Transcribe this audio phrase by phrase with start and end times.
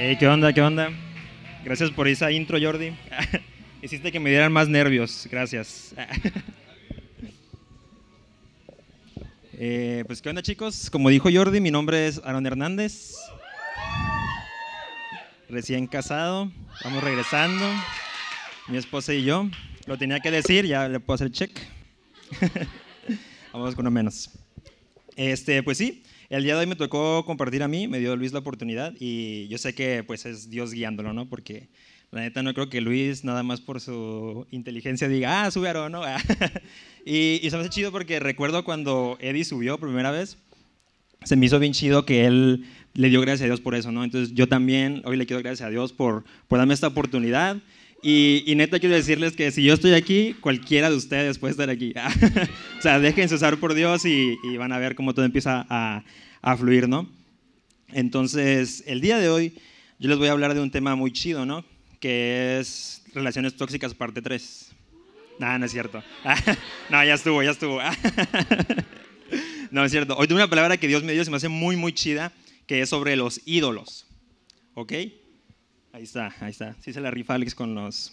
[0.00, 0.52] Hey, ¿qué onda?
[0.52, 0.92] ¿Qué onda?
[1.64, 2.92] Gracias por esa intro, Jordi.
[3.82, 5.26] Hiciste que me dieran más nervios.
[5.28, 5.92] Gracias.
[9.60, 10.88] Eh, pues, ¿qué onda, chicos?
[10.88, 13.16] Como dijo Jordi, mi nombre es Aaron Hernández.
[15.48, 16.48] Recién casado.
[16.84, 17.64] Vamos regresando.
[18.68, 19.48] Mi esposa y yo.
[19.86, 21.50] Lo tenía que decir, ya le puedo hacer check.
[23.52, 24.30] Vamos con uno menos.
[25.16, 28.32] Este, pues sí, el día de hoy me tocó compartir a mí, me dio Luis
[28.32, 31.28] la oportunidad y yo sé que pues es Dios guiándolo, ¿no?
[31.28, 31.68] Porque
[32.10, 36.02] la neta no creo que Luis nada más por su inteligencia diga, ah, sube ¿no?
[37.06, 40.38] y, y se me hace chido porque recuerdo cuando Eddie subió primera vez,
[41.24, 44.04] se me hizo bien chido que él le dio gracias a Dios por eso, ¿no?
[44.04, 47.56] Entonces yo también hoy le quiero gracias a Dios por, por darme esta oportunidad.
[48.02, 51.68] Y, y, neta quiero decirles que si yo estoy aquí, cualquiera de ustedes puede estar
[51.68, 51.92] aquí.
[52.78, 56.04] o sea, déjense usar por Dios y, y, van a ver cómo todo empieza a,
[56.42, 57.08] a, fluir, ¿no?
[57.88, 59.58] Entonces, el día de hoy
[59.98, 61.64] yo les voy a hablar de un tema muy chido, ¿no?
[62.00, 64.72] Que es relaciones tóxicas parte 3.
[65.38, 66.02] No, no es cierto.
[66.90, 67.80] no, ya estuvo, ya estuvo.
[69.70, 70.16] no, es cierto.
[70.16, 72.32] Hoy tengo una palabra que Dios me dio, se me hace muy, muy chida,
[72.66, 74.06] que es sobre los ídolos.
[74.74, 74.92] ¿Ok?
[75.92, 76.76] Ahí está, ahí está.
[76.80, 78.12] Sí se la rifa Alex con, los,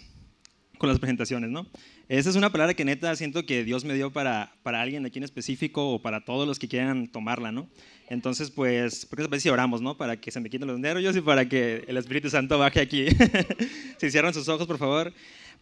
[0.78, 1.68] con las presentaciones, ¿no?
[2.08, 5.20] Esa es una palabra que neta siento que Dios me dio para, para alguien aquí
[5.20, 7.68] en específico o para todos los que quieran tomarla, ¿no?
[8.10, 9.98] Entonces, pues, ¿por qué se si oramos, no?
[9.98, 13.08] Para que se me quiten los nervios y para que el Espíritu Santo baje aquí.
[13.98, 15.14] si cierran sus ojos, por favor.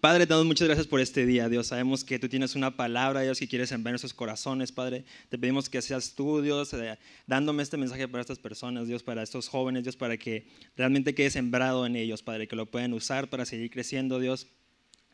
[0.04, 1.68] Padre, te damos muchas gracias por este día, Dios.
[1.68, 5.06] Sabemos que tú tienes una palabra, Dios, que quieres enviar en nuestros corazones, Padre.
[5.30, 9.24] Te pedimos que seas tú, Dios, eh, dándome este mensaje para estas personas, Dios, para
[9.24, 13.30] estos jóvenes, Dios, para que realmente quede sembrado en ellos, Padre, que lo puedan usar
[13.30, 14.48] para seguir creciendo, Dios.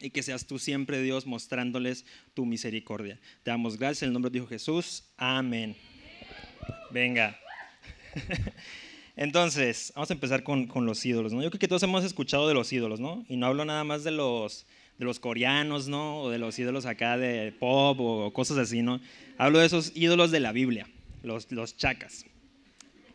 [0.02, 3.20] Y que seas tú siempre, Dios, mostrándoles tu misericordia.
[3.44, 5.04] Te damos gracias en el nombre de Jesús.
[5.18, 5.76] Amén.
[6.92, 7.38] Venga.
[9.16, 11.44] Entonces, vamos a empezar con, con, los ídolos, ¿no?
[11.44, 13.26] Yo creo que todos hemos escuchado de los ídolos, ¿no?
[13.28, 14.66] Y no hablo nada más de los,
[14.98, 16.22] de los coreanos, ¿no?
[16.22, 19.02] O de los ídolos acá de pop o cosas así, ¿no?
[19.38, 20.88] Hablo de esos ídolos de la Biblia,
[21.24, 22.26] los, los chacas.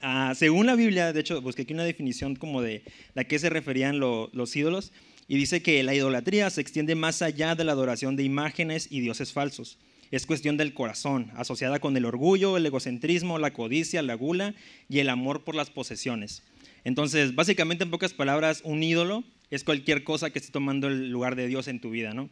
[0.02, 2.82] Ah, según la Biblia, de hecho, busqué aquí una definición como de
[3.16, 4.92] a qué se referían lo, los ídolos,
[5.28, 9.00] y dice que la idolatría se extiende más allá de la adoración de imágenes y
[9.00, 9.78] dioses falsos
[10.10, 14.54] es cuestión del corazón, asociada con el orgullo, el egocentrismo, la codicia, la gula
[14.88, 16.42] y el amor por las posesiones.
[16.84, 21.34] Entonces, básicamente en pocas palabras, un ídolo es cualquier cosa que esté tomando el lugar
[21.34, 22.30] de Dios en tu vida, ¿no?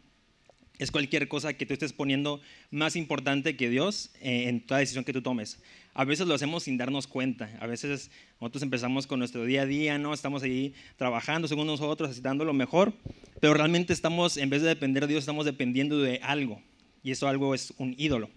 [0.83, 2.41] Es cualquier cosa que tú estés poniendo
[2.73, 5.61] más importante que Dios eh, en toda decisión que tú tomes.
[5.95, 7.57] A veces lo hacemos sin darnos cuenta.
[7.61, 8.11] A veces
[8.41, 10.13] nosotros empezamos con nuestro día a día, ¿no?
[10.13, 12.93] Estamos ahí trabajando según nosotros, dando lo mejor,
[13.41, 16.61] pero realmente estamos, en vez de depender de Dios, estamos dependiendo de algo
[17.05, 18.29] y eso algo es un ídolo.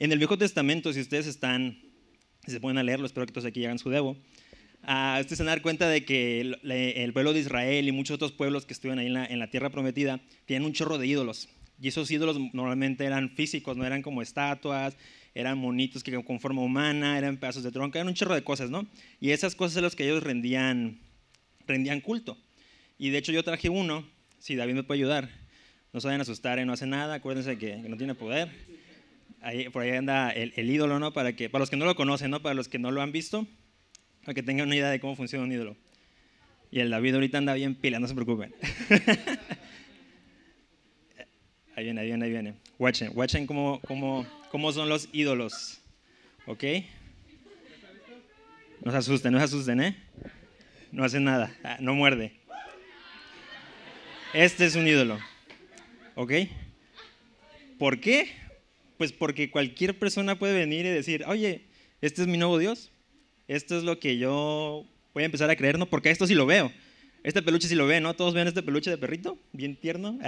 [0.00, 1.78] En el Viejo Testamento, si ustedes están,
[2.44, 4.16] si se pueden leerlo, espero que todos aquí hagan su debo,
[4.88, 8.16] uh, ustedes se a dar cuenta de que el, el, pueblo de Israel y muchos
[8.16, 11.06] otros pueblos que estuvieron ahí en la, en la tierra prometida tienen un chorro de
[11.06, 11.48] ídolos.
[11.80, 14.96] Y esos ídolos normalmente eran físicos, no eran como estatuas,
[15.34, 18.70] eran monitos que con forma humana, eran pedazos de tronco, eran un chorro de cosas,
[18.70, 18.86] ¿no?
[19.20, 21.00] Y esas cosas son las que ellos rendían,
[21.66, 22.38] rendían culto.
[22.98, 24.06] Y de hecho yo traje uno,
[24.38, 25.28] si David me puede ayudar,
[25.92, 26.64] no se vayan a asustar, ¿eh?
[26.64, 28.50] no hace nada, acuérdense que, que no tiene poder.
[29.40, 31.12] Ahí, por ahí anda el, el, ídolo, ¿no?
[31.12, 32.40] Para, que, para los que no lo conocen, ¿no?
[32.40, 33.46] Para los que no lo han visto,
[34.24, 35.76] para que tengan una idea de cómo funciona un ídolo.
[36.70, 38.54] Y el David ahorita anda bien pila, no se preocupen.
[41.76, 42.54] ahí viene, ahí viene, ahí viene.
[42.78, 45.80] Watchen, watchen cómo, cómo, cómo son los ídolos.
[46.46, 46.64] ¿Ok?
[48.82, 49.96] No se asusten, no se asusten, ¿eh?
[50.90, 52.32] No hace nada, ah, no muerde.
[54.32, 55.18] Este es un ídolo.
[56.14, 56.32] ¿Ok?
[57.78, 58.30] ¿Por qué?
[58.98, 61.66] Pues porque cualquier persona puede venir y decir, oye,
[62.00, 62.90] este es mi nuevo Dios,
[63.48, 65.86] esto es lo que yo voy a empezar a creer, ¿no?
[65.86, 66.72] Porque esto sí lo veo.
[67.22, 68.14] Este peluche sí lo ve, ¿no?
[68.14, 70.18] Todos ven este peluche de perrito, bien tierno.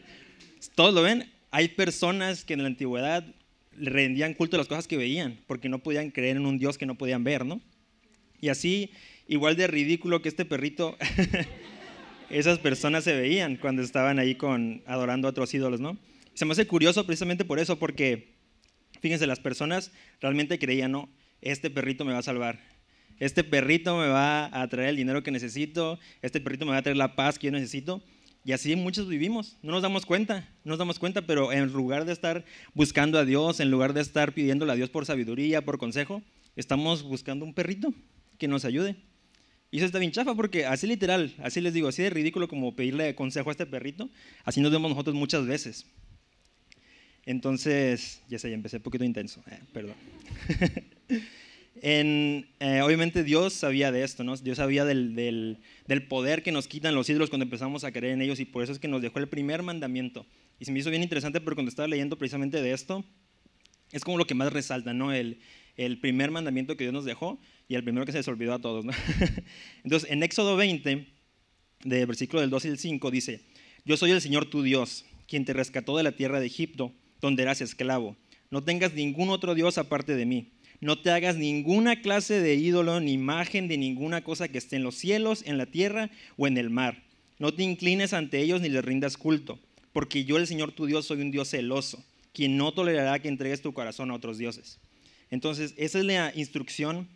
[0.74, 1.30] Todos lo ven.
[1.50, 3.24] Hay personas que en la antigüedad
[3.72, 6.86] rendían culto a las cosas que veían, porque no podían creer en un Dios que
[6.86, 7.60] no podían ver, ¿no?
[8.40, 8.90] Y así,
[9.28, 10.96] igual de ridículo que este perrito
[12.30, 15.96] esas personas se veían cuando estaban ahí con, adorando a otros ídolos, ¿no?
[16.34, 18.34] Se me hace curioso precisamente por eso, porque,
[19.00, 21.08] fíjense, las personas realmente creían, no,
[21.50, 22.60] este perrito me va a salvar,
[23.18, 26.82] este perrito me va a traer el dinero que necesito, este perrito me va a
[26.82, 28.02] traer la paz que yo necesito.
[28.44, 32.04] Y así muchos vivimos, no nos damos cuenta, no nos damos cuenta, pero en lugar
[32.04, 32.44] de estar
[32.74, 36.22] buscando a Dios, en lugar de estar pidiéndole a Dios por sabiduría, por consejo,
[36.54, 37.92] estamos buscando un perrito
[38.38, 38.96] que nos ayude.
[39.72, 42.76] Y eso está bien chafa porque así literal, así les digo, así de ridículo como
[42.76, 44.10] pedirle consejo a este perrito,
[44.44, 45.86] así nos vemos nosotros muchas veces.
[47.24, 49.96] Entonces, ya sé, ya empecé un poquito intenso, eh, perdón.
[51.82, 54.36] Eh, obviamente Dios sabía de esto, ¿no?
[54.36, 55.58] Dios sabía del,
[56.08, 58.72] poder que nos quitan los ídolos cuando empezamos a creer en ellos y por eso
[58.72, 60.26] es que nos dejó el primer mandamiento.
[60.58, 63.04] Y se me hizo bien interesante porque cuando estaba leyendo precisamente de esto,
[63.92, 65.12] es como lo que más resalta, ¿no?
[65.12, 65.38] El,
[65.76, 67.38] el primer mandamiento que Dios nos dejó
[67.68, 68.92] y el primero que se les olvidó a todos, ¿no?
[69.84, 71.06] Entonces, en Éxodo 20,
[71.84, 73.42] de versículo del 2 y el 5, dice,
[73.84, 77.42] yo soy el Señor tu Dios, quien te rescató de la tierra de Egipto, donde
[77.42, 78.16] eras esclavo.
[78.50, 80.52] No tengas ningún otro Dios aparte de mí.
[80.80, 84.82] No te hagas ninguna clase de ídolo ni imagen de ninguna cosa que esté en
[84.82, 87.02] los cielos, en la tierra o en el mar.
[87.38, 89.58] No te inclines ante ellos ni les rindas culto,
[89.92, 93.62] porque yo el Señor tu Dios soy un Dios celoso, quien no tolerará que entregues
[93.62, 94.78] tu corazón a otros dioses.
[95.30, 97.08] Entonces, esa es la instrucción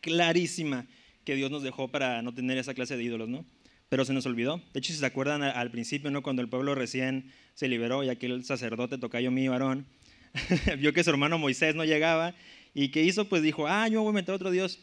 [0.00, 0.86] clarísima
[1.24, 3.44] que Dios nos dejó para no tener esa clase de ídolos, ¿no?
[3.88, 4.62] Pero se nos olvidó.
[4.72, 6.22] De hecho, si se acuerdan al principio, ¿no?
[6.22, 9.86] Cuando el pueblo recién se liberó y aquel sacerdote, tocayo mi varón,
[10.78, 12.34] vio que su hermano Moisés no llegaba
[12.80, 13.28] ¿Y qué hizo?
[13.28, 14.78] Pues dijo, ah, yo voy a meter otro Dios.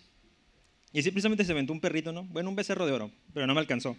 [0.91, 2.25] Y precisamente se inventó un perrito, ¿no?
[2.25, 3.95] Bueno, un becerro de oro, pero no me alcanzó.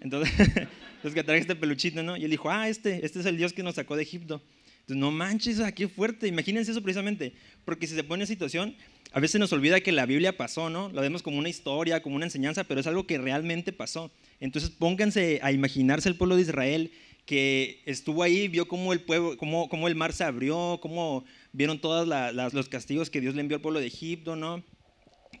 [0.00, 2.18] Entonces, entonces que trae este peluchito, ¿no?
[2.18, 4.42] Y él dijo, ah, este, este es el Dios que nos sacó de Egipto.
[4.80, 6.28] Entonces, no manches, ah, qué fuerte.
[6.28, 7.32] Imagínense eso precisamente.
[7.64, 8.76] Porque si se pone en situación,
[9.12, 10.90] a veces nos olvida que la Biblia pasó, ¿no?
[10.90, 14.12] Lo vemos como una historia, como una enseñanza, pero es algo que realmente pasó.
[14.40, 16.92] Entonces, pónganse a imaginarse el pueblo de Israel
[17.28, 21.78] que estuvo ahí, vio cómo el, pueblo, cómo, cómo el mar se abrió, cómo vieron
[21.78, 22.08] todos
[22.54, 24.64] los castigos que Dios le envió al pueblo de Egipto, ¿no?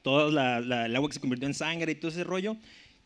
[0.02, 0.36] Todo el
[0.96, 2.58] agua que se convirtió en sangre y todo ese rollo.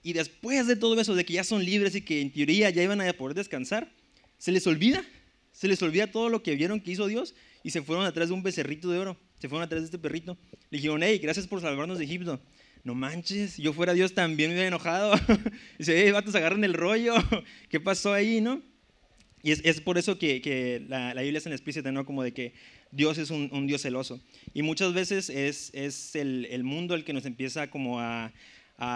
[0.02, 2.82] Y después de todo eso, de que ya son libres y que en teoría ya
[2.82, 3.88] iban a poder descansar,
[4.36, 5.04] se les olvida,
[5.52, 8.34] se les olvida todo lo que vieron que hizo Dios y se fueron atrás de
[8.34, 10.36] un becerrito de oro, se fueron atrás de este perrito.
[10.70, 12.40] Le dijeron, hey, gracias por salvarnos de Egipto.
[12.82, 15.14] No manches, yo fuera Dios también me hubiera enojado.
[15.78, 17.14] Dice, hey, vatos, agarran el rollo.
[17.68, 18.71] ¿Qué pasó ahí, no?
[19.42, 22.06] Y es, por eso que, la, Biblia es en explícita, ¿no?
[22.06, 22.52] Como de que
[22.92, 24.20] Dios es un, Dios celoso.
[24.54, 28.32] Y muchas veces es, el, mundo el que nos empieza como a,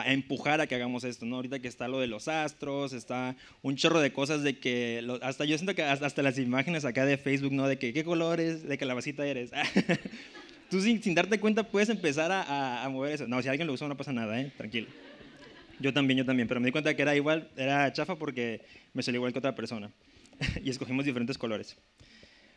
[0.07, 1.37] empujar a que hagamos esto, ¿no?
[1.37, 5.45] Ahorita que está lo de los astros, está un chorro de cosas de que, hasta
[5.45, 7.67] yo siento que hasta, las imágenes acá de Facebook, ¿no?
[7.67, 9.51] De que qué colores, de calabacita eres.
[10.71, 13.27] Tú sin, darte cuenta puedes empezar a, mover eso.
[13.27, 14.53] No, si alguien lo usa no pasa nada, ¿eh?
[14.57, 14.87] Tranquilo.
[15.81, 18.63] Yo también, yo también, pero me di cuenta que era igual, era chafa porque
[18.95, 19.91] me salió igual que otra persona.
[20.65, 21.77] y escogimos diferentes colores.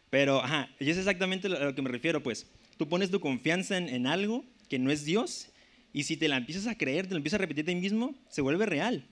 [0.09, 2.47] Pero, ajá, y es exactamente a lo que me refiero, pues.
[2.77, 5.49] Tú pones tu confianza en, algo que no es Dios
[5.91, 8.15] y si te la empiezas a creer, te lo empiezas a repetir a ti mismo,
[8.29, 9.03] se vuelve real.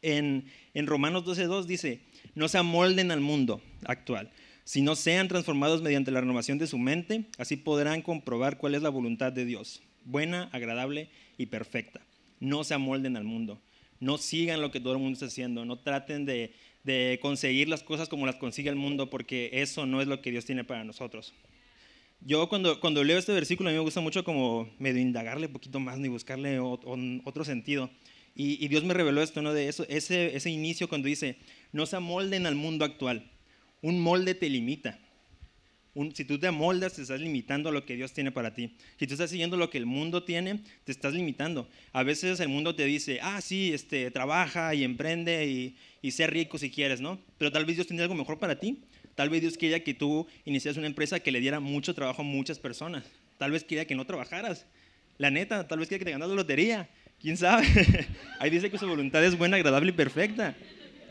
[0.00, 0.44] En,
[0.74, 2.02] en Romanos 12.2 dice,
[2.36, 4.30] no se amolden al mundo actual,
[4.62, 8.90] sino sean transformados mediante la renovación de su mente, así podrán comprobar cuál es la
[8.90, 12.00] voluntad de Dios, buena, agradable y perfecta.
[12.38, 13.60] No se amolden al mundo,
[13.98, 16.52] no sigan lo que todo el mundo está haciendo, no traten de,
[16.84, 20.30] de conseguir las cosas como las consigue el mundo, porque eso no es lo que
[20.30, 21.34] Dios tiene para nosotros.
[22.20, 25.52] Yo cuando, cuando leo este versículo a mí me gusta mucho como medio indagarle un
[25.52, 27.90] poquito más ni buscarle otro sentido.
[28.34, 29.52] Y, Dios me reveló esto, ¿no?
[29.52, 31.38] De eso, ese, ese inicio cuando dice,
[31.72, 33.28] no se amolden al mundo actual.
[33.82, 34.98] Un molde te limita
[36.14, 38.74] si tú te amoldas, te estás limitando a lo que Dios tiene para ti.
[38.98, 41.68] Si tú estás siguiendo lo que el mundo tiene, te estás limitando.
[41.92, 46.26] A veces el mundo te dice, ah, sí, este, trabaja y emprende y, y sé
[46.26, 47.18] rico si quieres, ¿no?
[47.38, 48.80] Pero tal vez Dios tiene algo mejor para ti.
[49.14, 52.24] Tal vez Dios quería que tú iniciaras una empresa que le diera mucho trabajo a
[52.24, 53.04] muchas personas.
[53.36, 54.66] Tal vez quería que no trabajaras.
[55.16, 56.88] La neta, tal vez quería que te ganas la lotería.
[57.20, 57.66] ¿Quién sabe?
[58.38, 60.54] Ahí dice que su voluntad es buena, agradable y perfecta.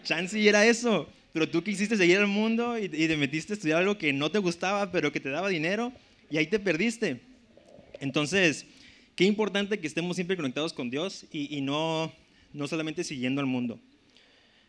[0.05, 1.09] Chance era eso.
[1.33, 4.39] Pero tú quisiste seguir al mundo y, te metiste a estudiar algo que no te
[4.39, 5.93] gustaba, pero que te daba dinero,
[6.29, 7.21] y ahí te perdiste.
[7.99, 8.65] Entonces,
[9.15, 12.11] qué importante que estemos siempre conectados con Dios y, no,
[12.53, 13.79] no solamente siguiendo al mundo.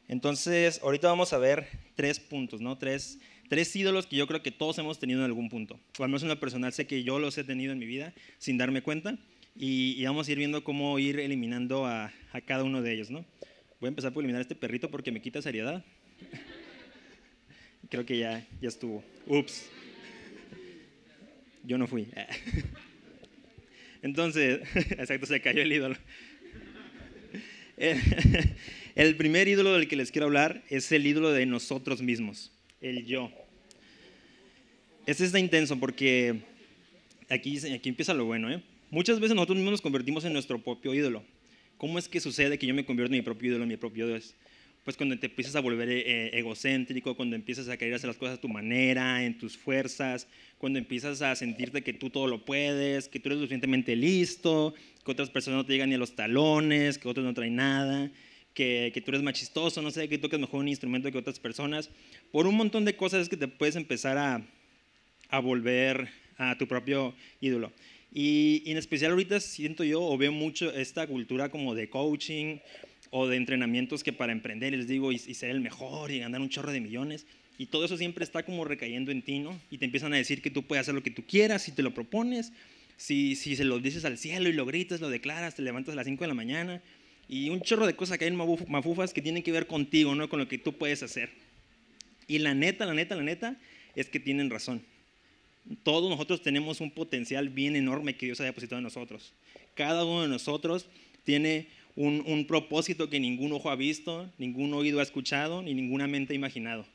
[0.09, 2.79] Entonces, ahorita vamos a ver tres puntos, ¿no?
[2.79, 5.79] Tres, tres ídolos que yo creo que todos hemos tenido en algún punto.
[5.99, 8.15] O al menos en lo personal sé que yo los he tenido en mi vida
[8.39, 9.19] sin darme cuenta.
[9.55, 13.25] Y, vamos a ir viendo cómo ir eliminando a, a, cada uno de ellos, ¿no?
[13.81, 15.85] Voy a empezar por eliminar este perrito porque me quita seriedad.
[17.91, 19.03] Creo que ya, ya estuvo.
[19.27, 19.69] Ups.
[21.65, 22.09] Yo no fui.
[24.03, 25.97] Entonces, exacto, se cayó el ídolo.
[28.99, 33.07] El primer ídolo del que les quiero hablar es el ídolo de nosotros mismos, el
[33.07, 33.31] yo.
[35.07, 36.41] Este está intenso porque
[37.29, 38.51] aquí, aquí empieza lo bueno.
[38.51, 38.61] ¿eh?
[38.91, 41.23] Muchas veces nosotros mismos nos convertimos en nuestro propio ídolo.
[41.77, 44.09] ¿Cómo es que sucede que yo me convierto en mi propio ídolo, en mi propio
[44.09, 44.35] Dios?
[44.85, 48.39] Pues cuando te empiezas a volver eh, egocéntrico, cuando empiezas a querer hacer las cosas
[48.39, 50.27] a tu manera, en tus fuerzas,
[50.59, 55.13] cuando empiezas a sentirte que tú todo lo puedes, que tú eres suficientemente listo, que
[55.13, 58.11] otras personas no te llegan ni a los talones, que otros no traen nada,
[58.55, 61.39] que, que tú eres más chistoso, no sé, que tocas mejor un instrumento que otras
[61.39, 61.91] personas.
[62.33, 64.43] Por un montón de cosas es que te puedes empezar a,
[65.29, 66.09] a volver
[66.39, 67.73] a tu propio ídolo.
[68.13, 72.59] Y, en especial ahorita siento yo o veo mucho esta cultura como de coaching
[73.11, 76.49] o de entrenamientos que para emprender, les digo, y, ser el mejor y ganar un
[76.49, 77.27] chorro de millones.
[77.59, 79.59] Y todo eso siempre está como recayendo en ti, ¿no?
[79.71, 81.83] Y te empiezan a decir que tú puedes hacer lo que tú quieras si te
[81.83, 82.53] lo propones,
[82.97, 85.97] si, si se lo dices al cielo y lo gritas, lo declaras, te levantas a
[85.97, 86.83] las 5 de la mañana.
[87.29, 90.29] Y un chorro de cosas que hay en mafufas que tienen que ver contigo, ¿no?
[90.29, 91.31] Con lo que tú puedes hacer.
[92.27, 93.57] Y la neta, la neta, la neta,
[93.95, 94.83] es que tienen razón.
[95.83, 99.33] Todos nosotros tenemos un potencial bien enorme que Dios ha depositado en nosotros.
[99.75, 100.87] Cada uno de nosotros
[101.25, 101.67] tiene
[101.99, 106.37] un, propósito que ningún ojo ha visto, ningún oído ha escuchado, ni ninguna mente ha
[106.37, 106.87] imaginado.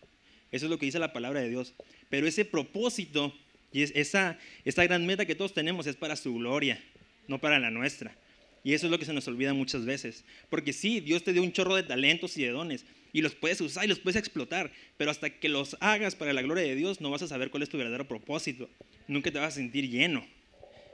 [0.51, 1.74] Eso es lo que dice la palabra de Dios.
[2.10, 3.33] Pero ese propósito
[3.74, 6.81] y esa, esa gran meta que todos tenemos es para su gloria,
[7.27, 8.15] no para la nuestra.
[8.63, 10.24] Y eso es lo que se nos olvida muchas veces.
[10.50, 12.86] Porque sí, Dios te dio un chorro de talentos y de dones.
[13.12, 14.72] Y los puedes usar y los puedes explotar.
[14.95, 17.63] Pero hasta que los hagas para la gloria de Dios, no vas a saber cuál
[17.63, 18.69] es tu verdadero propósito.
[19.10, 20.25] Nunca te vas a sentir lleno.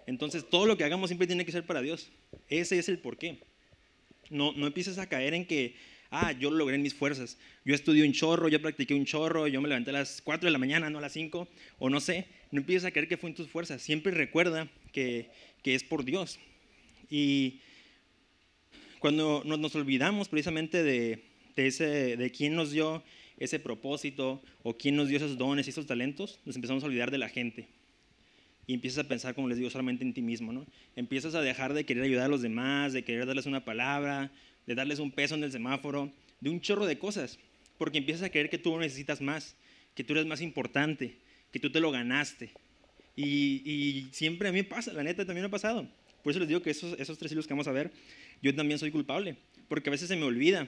[0.08, 2.10] Entonces, todo lo que hagamos siempre tiene que ser para Dios.
[2.50, 3.38] Ese es el porqué.
[4.30, 5.76] No, no empieces a caer en que,
[6.12, 7.38] ah, yo lo logré en mis fuerzas.
[7.66, 10.52] Yo estudié un chorro, yo practiqué un chorro, yo me levanté a las 4 de
[10.52, 11.48] la mañana, no a las 5,
[11.80, 12.28] o no sé.
[12.52, 13.82] No empieces a creer que fue en tus fuerzas.
[13.82, 15.30] Siempre recuerda que,
[15.64, 16.40] que es por Dios.
[17.10, 17.62] Y
[19.00, 21.24] cuando nos olvidamos precisamente de,
[21.56, 23.04] de, ese, de quién nos dio
[23.38, 27.10] ese propósito o quién nos dio esos dones y esos talentos, nos empezamos a olvidar
[27.10, 27.68] de la gente.
[28.70, 30.64] Y empiezas a pensar, como les digo, solamente en ti mismo, ¿no?
[30.96, 34.32] Empiezas a dejar de querer ayudar a los demás, de querer darles una palabra,
[34.68, 37.40] de darles un peso en el semáforo, de un chorro de cosas,
[37.80, 39.56] porque empiezas a creer que tú necesitas más,
[39.96, 41.16] que tú eres más importante,
[41.52, 42.52] que tú te lo ganaste.
[43.16, 45.90] Y, siempre a mí pasa, la neta también me ha pasado.
[46.22, 47.92] Por eso les digo que esos, esos tres hilos que vamos a ver,
[48.44, 49.36] yo también soy culpable,
[49.68, 50.68] porque a veces se me olvida.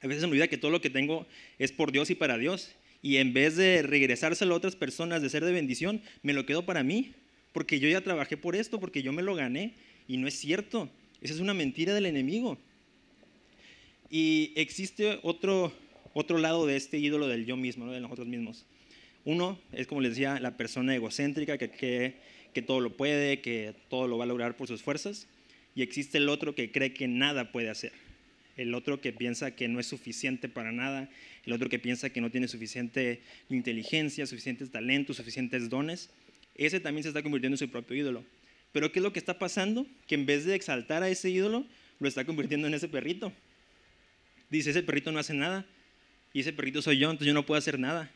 [0.00, 1.26] A veces se me olvida que todo lo que tengo
[1.58, 2.74] es por Dios y para Dios.
[3.00, 6.66] Y en vez de regresárselo a otras personas, de ser de bendición, me lo quedo
[6.66, 7.12] para mí.
[7.52, 9.74] Porque yo ya trabajé por esto, porque yo me lo gané.
[10.06, 10.88] Y no es cierto.
[11.20, 12.58] Esa es una mentira del enemigo.
[14.10, 15.72] Y existe otro,
[16.14, 18.66] otro lado de este ídolo del yo mismo, de nosotros mismos.
[19.24, 22.14] Uno es, como les decía, la persona egocéntrica que, que,
[22.54, 25.26] que todo lo puede, que todo lo va a lograr por sus fuerzas.
[25.74, 27.92] Y existe el otro que cree que nada puede hacer.
[28.56, 31.08] El otro que piensa que no es suficiente para nada.
[31.44, 36.10] El otro que piensa que no tiene suficiente inteligencia, suficientes talentos, suficientes dones.
[36.58, 38.24] Ese también se está convirtiendo en su propio ídolo.
[38.72, 39.86] Pero ¿qué es lo que está pasando?
[40.06, 41.64] Que en vez de exaltar a ese ídolo,
[42.00, 43.32] lo está convirtiendo en ese perrito.
[44.50, 45.64] Dice, ese perrito no hace nada.
[46.32, 48.10] Y ese perrito soy yo, entonces yo no puedo hacer nada.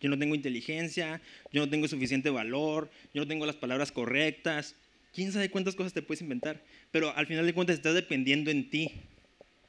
[0.00, 1.22] Yo no tengo inteligencia,
[1.52, 4.74] yo no tengo suficiente valor, yo no tengo las palabras correctas.
[5.14, 6.62] ¿Quién sabe cuántas cosas te puedes inventar?
[6.90, 8.92] Pero al final de cuentas estás dependiendo en ti.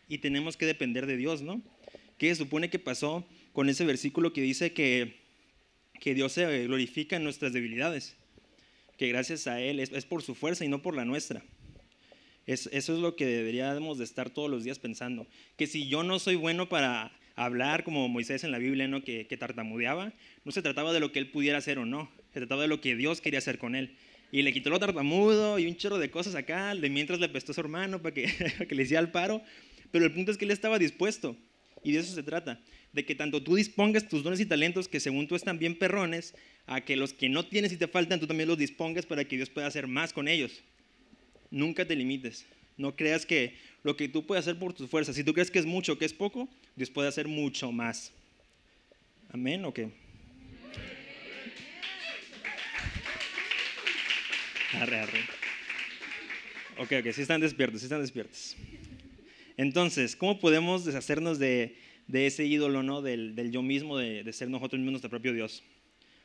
[0.10, 1.62] Y tenemos que depender de Dios, ¿no?
[2.18, 5.25] ¿Qué supone que pasó con ese versículo que dice que,
[6.00, 8.16] que Dios se glorifica en nuestras debilidades?
[8.98, 11.44] Que gracias a Él es, por su fuerza y no por la nuestra.
[12.46, 15.28] Es, eso es lo que deberíamos de estar todos los días pensando.
[15.58, 19.04] Que si yo no soy bueno para hablar como Moisés en la Biblia, ¿no?
[19.04, 22.62] que, tartamudeaba, no se trataba de lo que él pudiera hacer o no, se trataba
[22.62, 23.96] de lo que Dios quería hacer con él.
[24.32, 27.52] Y le quitó lo tartamudo y un chorro de cosas acá, de mientras le prestó
[27.52, 28.26] a su hermano para que,
[28.70, 29.42] que le hiciera el paro.
[29.92, 31.38] Pero el punto es que él estaba dispuesto.
[31.86, 32.60] Y de eso se trata.
[32.94, 36.34] De que tanto tú dispongas tus dones y talentos que según tú están bien perrones,
[36.66, 39.38] a que los que no tienes y te faltan, tú también los dispongas para que
[39.38, 40.64] Dios pueda hacer más con ellos.
[41.52, 42.46] Nunca te limites.
[42.76, 45.60] No creas que lo que tú puedes hacer por tus fuerzas, si tú crees que
[45.60, 48.12] es mucho, que es poco, Dios puede hacer mucho más.
[49.30, 49.92] Amén o qué?
[54.74, 55.20] Arre, arre.
[56.80, 58.58] Ok, ok, sí están despiertos, sí están despiertos.
[59.58, 61.78] Entonces, ¿cómo podemos deshacernos de,
[62.12, 63.02] ese ídolo, ¿no?
[63.02, 65.64] Del, yo mismo, de, ser nosotros mismos nuestro propio Dios?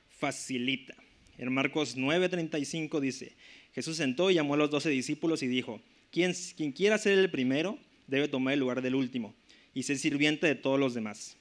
[0.09, 0.95] Facilita.
[1.39, 3.37] En Marcos 9:35 dice,
[3.73, 6.35] Jesús sentó y llamó a los doce discípulos y dijo, quien,
[6.73, 9.35] quiera ser el primero debe tomar el lugar del último
[9.73, 11.37] y ser sirviente de todos los demás.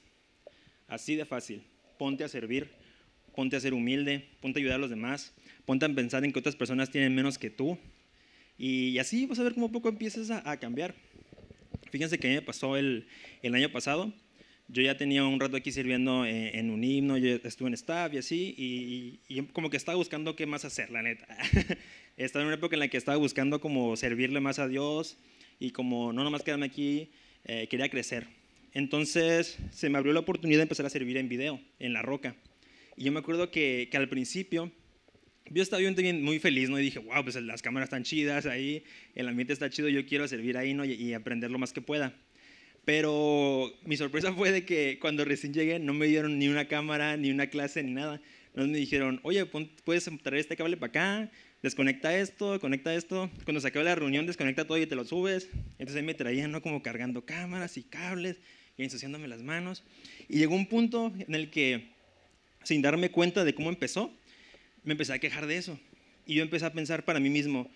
[0.86, 1.62] Así de fácil.
[1.98, 2.70] Ponte a servir,
[3.34, 5.34] ponte a ser humilde, ponte a ayudar a los demás,
[5.66, 7.76] ponte a pensar en que otras personas tienen menos que tú.
[8.56, 10.94] Y así vas a ver cómo poco empiezas a, cambiar.
[11.90, 13.06] Fíjense que a mí me pasó el,
[13.42, 14.12] el, año pasado.
[14.68, 18.14] Yo ya tenía un rato aquí sirviendo en, en un himno, yo estuve en staff
[18.14, 21.26] y así, y, y, como que estaba buscando qué más hacer, la neta.
[22.16, 25.16] estaba en una época en la que estaba buscando como servirle más a Dios
[25.58, 27.10] y como no nomás quedarme aquí,
[27.44, 28.28] eh, quería crecer.
[28.72, 32.36] Entonces se me abrió la oportunidad de empezar a servir en video, en La Roca.
[32.96, 34.70] Y yo me acuerdo que, que al principio
[35.48, 36.78] yo estaba bien, muy feliz, ¿no?
[36.78, 40.28] Y dije, wow, pues las cámaras están chidas ahí, el ambiente está chido, yo quiero
[40.28, 40.84] servir ahí, ¿no?
[40.84, 42.14] Y, y aprender lo más que pueda.
[42.84, 47.16] Pero mi sorpresa fue de que cuando recién llegué no me dieron ni una cámara,
[47.16, 48.20] ni una clase, ni nada.
[48.54, 51.30] No me dijeron, oye, puedes traer este cable para acá,
[51.62, 53.30] desconecta esto, conecta esto.
[53.44, 55.48] Cuando se acaba la reunión, desconecta todo y te lo subes.
[55.78, 56.60] Entonces ahí me traían, ¿no?
[56.60, 58.38] Como cargando cámaras y cables
[58.76, 59.84] y ensuciándome las manos.
[60.28, 61.90] Y llegó un punto en el que,
[62.64, 64.12] sin darme cuenta de cómo empezó,
[64.84, 65.78] me empecé a quejar de eso.
[66.26, 67.70] Y yo empecé a pensar para mí mismo,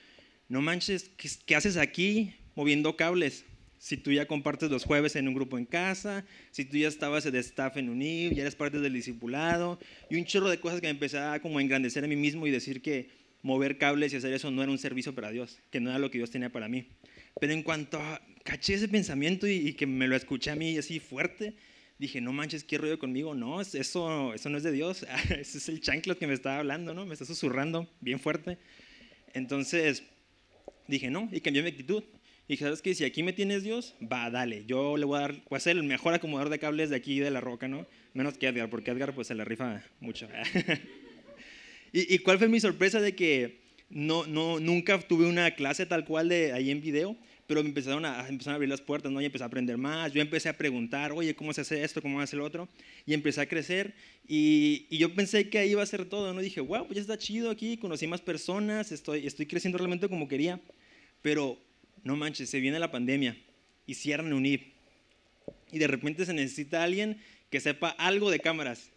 [0.48, 1.10] no manches,
[1.46, 3.44] ¿qué, haces aquí moviendo cables?
[3.84, 7.30] si tú ya compartes los jueves en un grupo en casa, si tú ya estabas
[7.30, 10.86] de staff en UNIV, ya eres parte del discipulado, y un chorro de cosas que
[10.86, 13.10] me empecé a como engrandecer a mí mismo y decir que
[13.42, 16.10] mover cables y hacer eso no era un servicio para Dios, que no era lo
[16.10, 16.86] que Dios tenía para mí.
[17.38, 20.98] Pero en cuanto a, caché ese pensamiento y, que me lo escuché a mí así
[20.98, 21.54] fuerte,
[21.98, 23.34] dije, no manches, ¿qué rollo conmigo?
[23.34, 26.94] No, eso, eso no es de Dios, ese es el chanclot que me estaba hablando,
[26.94, 27.06] ¿no?
[27.06, 28.58] Me está susurrando bien fuerte.
[29.32, 30.02] Entonces
[30.86, 32.02] dije, no, y cambié mi actitud.
[32.46, 32.94] Y dije, ¿sabes qué?
[32.94, 34.64] Si aquí me tienes Dios, va, dale.
[34.66, 37.18] Yo le voy a dar, voy a ser el mejor acomodador de cables de aquí
[37.18, 37.86] de la roca, ¿no?
[38.12, 40.28] Menos que Edgar, porque Edgar pues se le rifa mucho.
[41.92, 46.28] ¿Y, cuál fue mi sorpresa de que no, no, nunca tuve una clase tal cual
[46.28, 49.20] de ahí en video, pero me empezaron a, empezaron a abrir las puertas, ¿no?
[49.20, 50.12] Y empecé a aprender más.
[50.12, 52.00] Yo empecé a preguntar, oye, ¿cómo se hace esto?
[52.00, 52.68] ¿Cómo se hace lo otro?
[53.04, 53.94] Y empecé a crecer.
[54.26, 56.40] Y, y, yo pensé que ahí iba a ser todo, ¿no?
[56.40, 60.26] Dije, wow, pues ya está chido aquí, conocí más personas, estoy, estoy creciendo realmente como
[60.26, 60.60] quería.
[61.20, 61.58] Pero
[62.02, 63.36] no manches, se viene la pandemia
[63.86, 64.72] y cierran UNIP.
[65.70, 67.18] Y de repente se necesita alguien
[67.50, 68.90] que sepa algo de cámaras,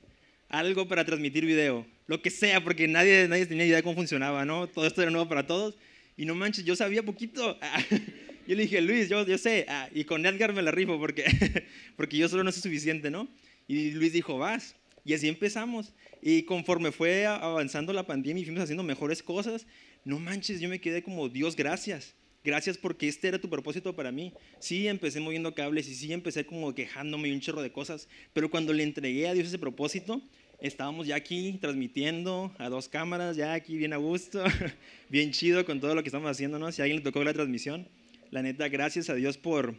[0.47, 4.45] algo para transmitir video, lo que sea, porque nadie, nadie tenía idea de cómo funcionaba,
[4.45, 4.67] ¿no?
[4.67, 5.75] Todo esto era nuevo para todos.
[6.15, 7.59] Y no manches, yo sabía poquito.
[8.47, 9.65] Yo le dije, Luis, yo, sé.
[9.67, 11.25] Ah, y con Edgar me la rifo porque,
[11.97, 13.27] porque yo solo no soy suficiente, ¿no?
[13.67, 14.75] Y Luis dijo, vas.
[15.03, 15.93] Y así empezamos.
[16.21, 19.67] Y conforme fue avanzando la pandemia y fuimos haciendo mejores cosas,
[20.05, 22.15] no manches, yo me quedé como, Dios, gracias.
[22.43, 24.31] Gracias porque este era tu propósito para mí.
[24.59, 28.49] Sí, empecé moviendo cables y sí, empecé como quejándome y un chorro de cosas, pero
[28.49, 30.21] cuando le entregué a Dios ese propósito,
[30.61, 34.41] estábamos ya aquí transmitiendo a dos cámaras, ya aquí bien a gusto,
[35.09, 36.71] bien chido con todo lo que estamos haciendo, ¿no?
[36.71, 37.89] Si a alguien le tocó la transmisión,
[38.31, 39.75] la neta, gracias a Dios por,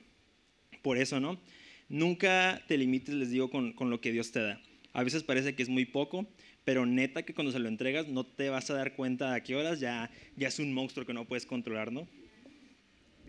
[0.82, 1.40] por eso, ¿no?
[1.88, 4.60] Nunca te limites, les digo, con, con lo que Dios te da.
[4.92, 6.26] A veces parece que es muy poco,
[6.64, 9.56] pero neta que cuando se lo entregas no te vas a dar cuenta a qué
[9.56, 12.06] horas ya, ya es un monstruo que no puedes controlar, ¿no?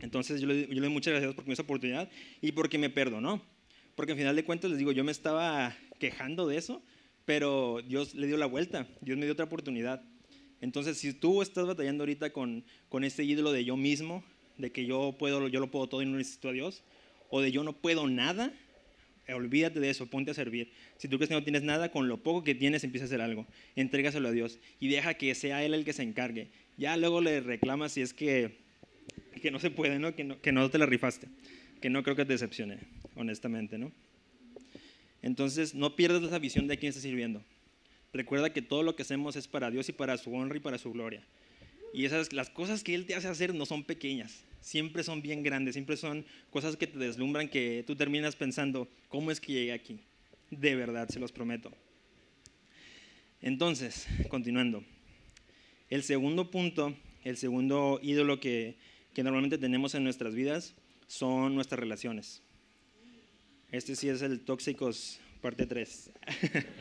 [0.02, 2.10] Entonces yo le, yo le doy muchas gracias por esa oportunidad
[2.42, 3.42] y porque me perdonó.
[3.96, 6.82] Porque al final de cuentas les digo, yo me estaba quejando de eso,
[7.26, 10.02] pero Dios le dio la vuelta, Dios me dio otra oportunidad.
[10.62, 14.24] Entonces, si tú estás batallando ahorita con, con este ídolo de yo mismo,
[14.60, 16.84] de que yo, puedo, yo lo puedo todo y no necesito a Dios,
[17.30, 18.54] o de yo no puedo nada,
[19.34, 20.72] olvídate de eso, ponte a servir.
[20.98, 23.22] Si tú crees que no tienes nada, con lo poco que tienes empieza a hacer
[23.22, 23.48] algo.
[23.76, 26.50] Entrégaselo a Dios y deja que sea Él el que se encargue.
[26.78, 28.70] Ya luego le reclamas si es que
[29.40, 30.16] que no se puede, ¿no?
[30.16, 31.28] Que, no, que no te la rifaste,
[31.82, 32.80] que no creo que te decepcione,
[33.16, 33.92] honestamente, ¿no?
[35.22, 37.42] Entonces, no pierdas esa visión de quién estás sirviendo.
[38.14, 40.78] Recuerda que todo lo que hacemos es para Dios y para su honra y para
[40.78, 41.24] su gloria.
[41.94, 45.44] Y esas, las cosas que Él te hace hacer no son pequeñas, siempre son bien
[45.44, 49.74] grandes, siempre son cosas que te deslumbran, que tú terminas pensando, ¿cómo es que llegué
[49.74, 50.00] aquí?
[50.52, 51.72] De verdad, se los prometo.
[53.42, 54.84] Entonces, continuando.
[55.90, 58.78] El segundo punto, el segundo ídolo que,
[59.14, 60.76] que normalmente tenemos en nuestras vidas
[61.08, 62.44] son nuestras relaciones.
[63.72, 66.12] Este sí es el Tóxicos parte 3.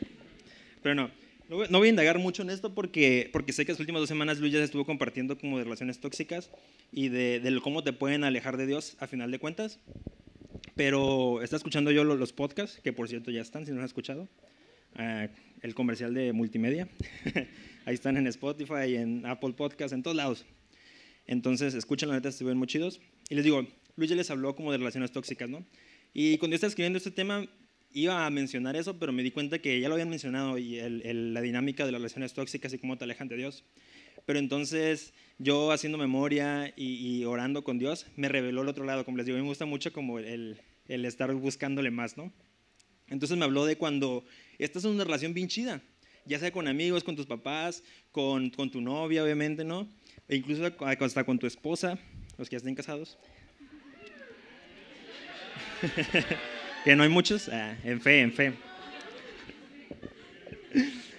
[0.83, 1.11] Pero no,
[1.49, 4.53] no voy a indagar mucho en esto porque, sé que las últimas dos semanas Luis
[4.53, 6.51] ya estuvo compartiendo como de relaciones tóxicas
[6.91, 9.79] y de, cómo te pueden alejar de Dios a final de cuentas.
[10.75, 13.87] Pero está escuchando yo los, podcasts, que por cierto ya están, si no lo han
[13.87, 14.29] escuchado.
[14.95, 15.27] Ah,
[15.61, 16.87] el comercial de multimedia.
[17.85, 20.45] Ahí están en Spotify, en Apple Podcasts, en todos lados.
[21.25, 23.01] Entonces, escuchen, la neta, estuvieron muy chidos.
[23.29, 25.65] Y les digo, Luis ya les habló como de relaciones tóxicas, ¿no?
[26.13, 27.45] Y cuando yo estaba escribiendo este tema,
[27.91, 31.41] iba a mencionar eso, pero me di cuenta que ya lo habían mencionado y la
[31.41, 33.63] dinámica de las relaciones tóxicas y cómo te alejan de Dios.
[34.25, 39.05] Pero entonces, yo haciendo memoria y, orando con Dios, me reveló el otro lado.
[39.05, 42.31] Como les digo, me gusta mucho como el, el estar buscándole más, ¿no?
[43.07, 44.23] Entonces me habló de cuando
[44.59, 45.81] estás en una relación bien chida,
[46.25, 49.89] ya sea con amigos, con tus papás, con, con tu novia, obviamente, ¿no?
[50.29, 51.97] e incluso hasta con tu esposa,
[52.37, 53.17] los que ya estén casados.
[56.89, 58.51] que no hay muchos, ah, en fe, en fe.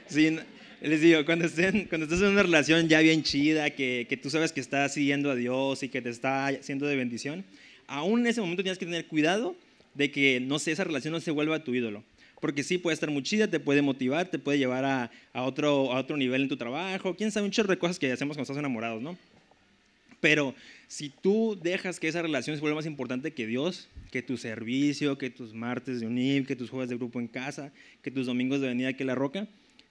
[0.09, 0.37] Sí,
[0.81, 4.31] les digo, cuando, estén, cuando estás en una relación ya bien chida, que, que, tú
[4.31, 7.45] sabes que estás siguiendo a Dios y que te está haciendo de bendición,
[7.87, 9.55] aún en ese momento tienes que tener cuidado
[9.95, 12.03] de que, no sé, esa relación no se vuelva tu ídolo
[12.41, 16.01] porque sí puede estar muy chida, te puede motivar, te puede llevar a, otro, a
[16.01, 18.57] otro nivel en tu trabajo, quién sabe, un chorro de cosas que hacemos cuando estás
[18.57, 19.17] enamorados, ¿no?
[20.21, 20.55] Pero
[20.87, 25.19] si tú dejas que esa relación se vuelva más importante que Dios, que tu servicio,
[25.19, 28.61] que tus martes de unir, que tus jueves de grupo en casa, que tus domingos
[28.61, 29.49] de venida que la roca,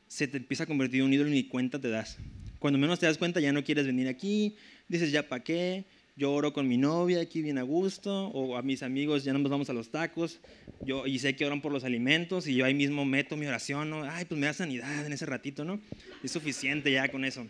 [0.08, 2.18] se te empieza a convertir en un ídolo y ni cuenta te das.
[2.60, 4.56] Cuando menos te das cuenta ya no quieres venir aquí,
[4.88, 5.86] dices ya para qué,
[6.18, 9.39] yo oro con mi novia aquí bien a gusto, o a mis amigos ya no
[9.39, 10.42] nos vamos a los tacos,
[10.82, 13.89] yo, y sé que oran por los alimentos, y yo ahí mismo meto mi oración,
[13.89, 14.04] ¿no?
[14.04, 15.80] ay, pues me da sanidad en ese ratito, ¿no?
[16.22, 17.48] Es suficiente ya con eso.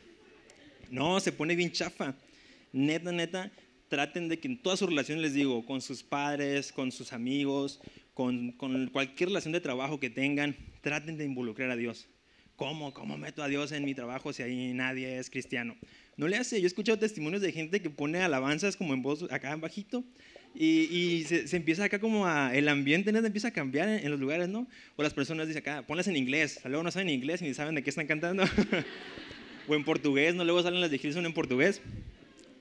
[0.92, 2.16] No, se pone bien chafa.
[2.72, 3.52] Neta, neta,
[3.88, 7.82] traten de que en todas sus relaciones, les digo, con sus padres, con sus amigos,
[8.14, 12.08] con, con cualquier relación de trabajo que tengan, traten de involucrar a Dios.
[12.56, 12.94] ¿Cómo?
[12.94, 15.78] ¿Cómo meto a Dios en mi trabajo si ahí nadie es cristiano?
[16.18, 16.60] No le hace.
[16.60, 20.04] Yo he escuchado testimonios de gente que pone alabanzas como en voz acá en bajito
[20.54, 23.20] y, y se, se, empieza acá como a, el ambiente ¿no?
[23.20, 24.68] empieza a cambiar en, en, los lugares, ¿no?
[24.98, 26.60] O las personas dicen acá, ponlas en inglés.
[26.66, 28.44] Luego no saben inglés ni saben de qué están cantando.
[29.70, 30.44] o en portugués, ¿no?
[30.44, 31.82] Luego salen las de Gilson en portugués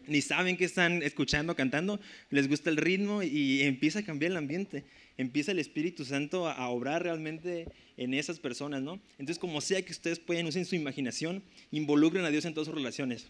[0.09, 4.39] ni saben qué están escuchando, cantando, les gusta el ritmo y empieza a cambiar el
[4.39, 4.85] ambiente,
[5.17, 7.67] empieza el Espíritu Santo a, obrar realmente
[7.97, 9.01] en esas personas, ¿no?
[9.13, 12.75] Entonces, como sea que ustedes pueden, usen su imaginación, involucren a Dios en todas sus
[12.75, 13.29] relaciones.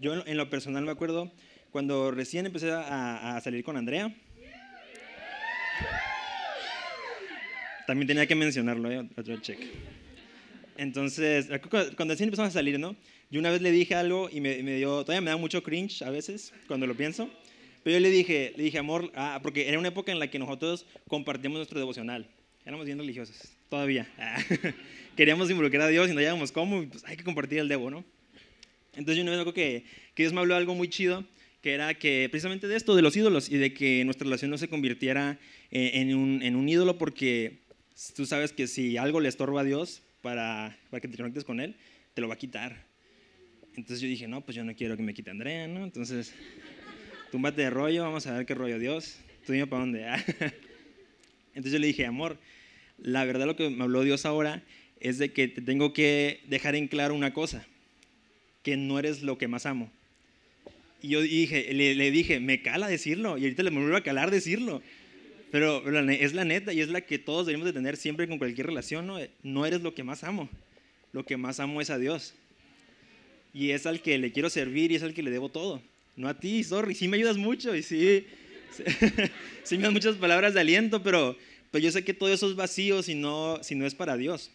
[0.00, 1.32] Yo en lo personal me acuerdo
[1.70, 4.14] cuando recién empecé a, salir con Andrea,
[7.86, 9.08] también tenía que mencionarlo, ¿eh?
[9.16, 9.58] otro check.
[10.76, 12.96] Entonces, cuando recién empezamos a salir, ¿no?
[13.30, 16.02] Yo una vez le dije algo y me, me, dio, todavía me da mucho cringe
[16.02, 17.28] a veces cuando lo pienso,
[17.82, 20.38] pero yo le dije, le dije, amor, ah, porque era una época en la que
[20.38, 22.28] nosotros compartíamos nuestro devocional,
[22.64, 23.36] éramos bien religiosos,
[23.68, 24.08] todavía.
[25.16, 28.04] Queríamos involucrar a Dios y no sabíamos cómo, pues hay que compartir el devo, ¿no?
[28.94, 29.84] Entonces yo una vez me que,
[30.14, 31.24] que Dios me habló algo muy chido,
[31.62, 34.58] que era que precisamente de esto, de los ídolos, y de que nuestra relación no
[34.58, 35.38] se convirtiera
[35.72, 37.58] en, en, un, en un ídolo, porque
[38.14, 41.60] tú sabes que si algo le estorba a Dios para, para que te conectes con
[41.60, 41.76] Él,
[42.14, 42.85] te lo va a quitar.
[43.76, 45.84] Entonces yo dije, no, pues yo no quiero que me quite Andrea, ¿no?
[45.84, 46.32] Entonces,
[47.30, 49.18] túmbate de rollo, vamos a ver qué rollo Dios.
[49.44, 50.06] Tú dime para dónde.
[51.48, 52.38] Entonces yo le dije, amor,
[52.98, 54.62] la verdad lo que me habló Dios ahora
[55.00, 57.66] es de que te tengo que dejar en claro una cosa,
[58.62, 59.90] que no eres lo que más amo.
[61.02, 64.02] Y yo dije, le, le dije, me cala decirlo, y ahorita le me vuelve a
[64.02, 64.82] calar decirlo.
[65.52, 68.38] Pero, pero es la neta y es la que todos debemos de tener siempre con
[68.38, 69.18] cualquier relación, ¿no?
[69.42, 70.48] No eres lo que más amo,
[71.12, 72.34] lo que más amo es a Dios
[73.56, 75.80] y es al que le quiero servir y es al que le debo todo.
[76.14, 78.26] No a ti, sorry, sí me ayudas mucho y sí,
[79.64, 81.34] sí, me das muchas palabras de aliento, pero,
[81.70, 84.50] pero yo sé que todo eso es vacío si no, si no es para Dios.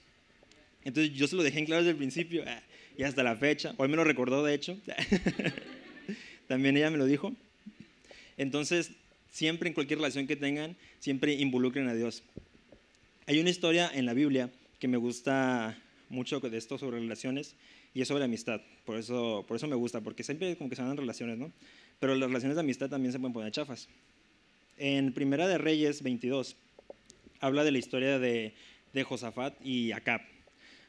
[0.84, 2.62] Entonces yo se lo dejé en claro desde el principio ah,
[2.96, 3.74] y hasta la fecha.
[3.78, 4.78] Hoy me lo recordó, de hecho.
[6.48, 7.34] También ella me lo dijo.
[8.38, 8.92] Entonces,
[9.32, 12.22] siempre en cualquier relación que tengan, siempre involucren a Dios.
[13.26, 15.76] Hay una historia en la Biblia que me gusta
[16.10, 17.56] mucho de esto sobre relaciones
[17.94, 18.62] y es sobre amistad.
[18.86, 21.52] Por eso, por eso me gusta, porque siempre como que se dan relaciones, ¿no?
[22.00, 23.88] Pero las relaciones de amistad también se pueden poner chafas.
[24.78, 26.56] En Primera de Reyes 22
[27.40, 28.54] habla de la historia de,
[28.94, 30.22] de Josafat y Acab.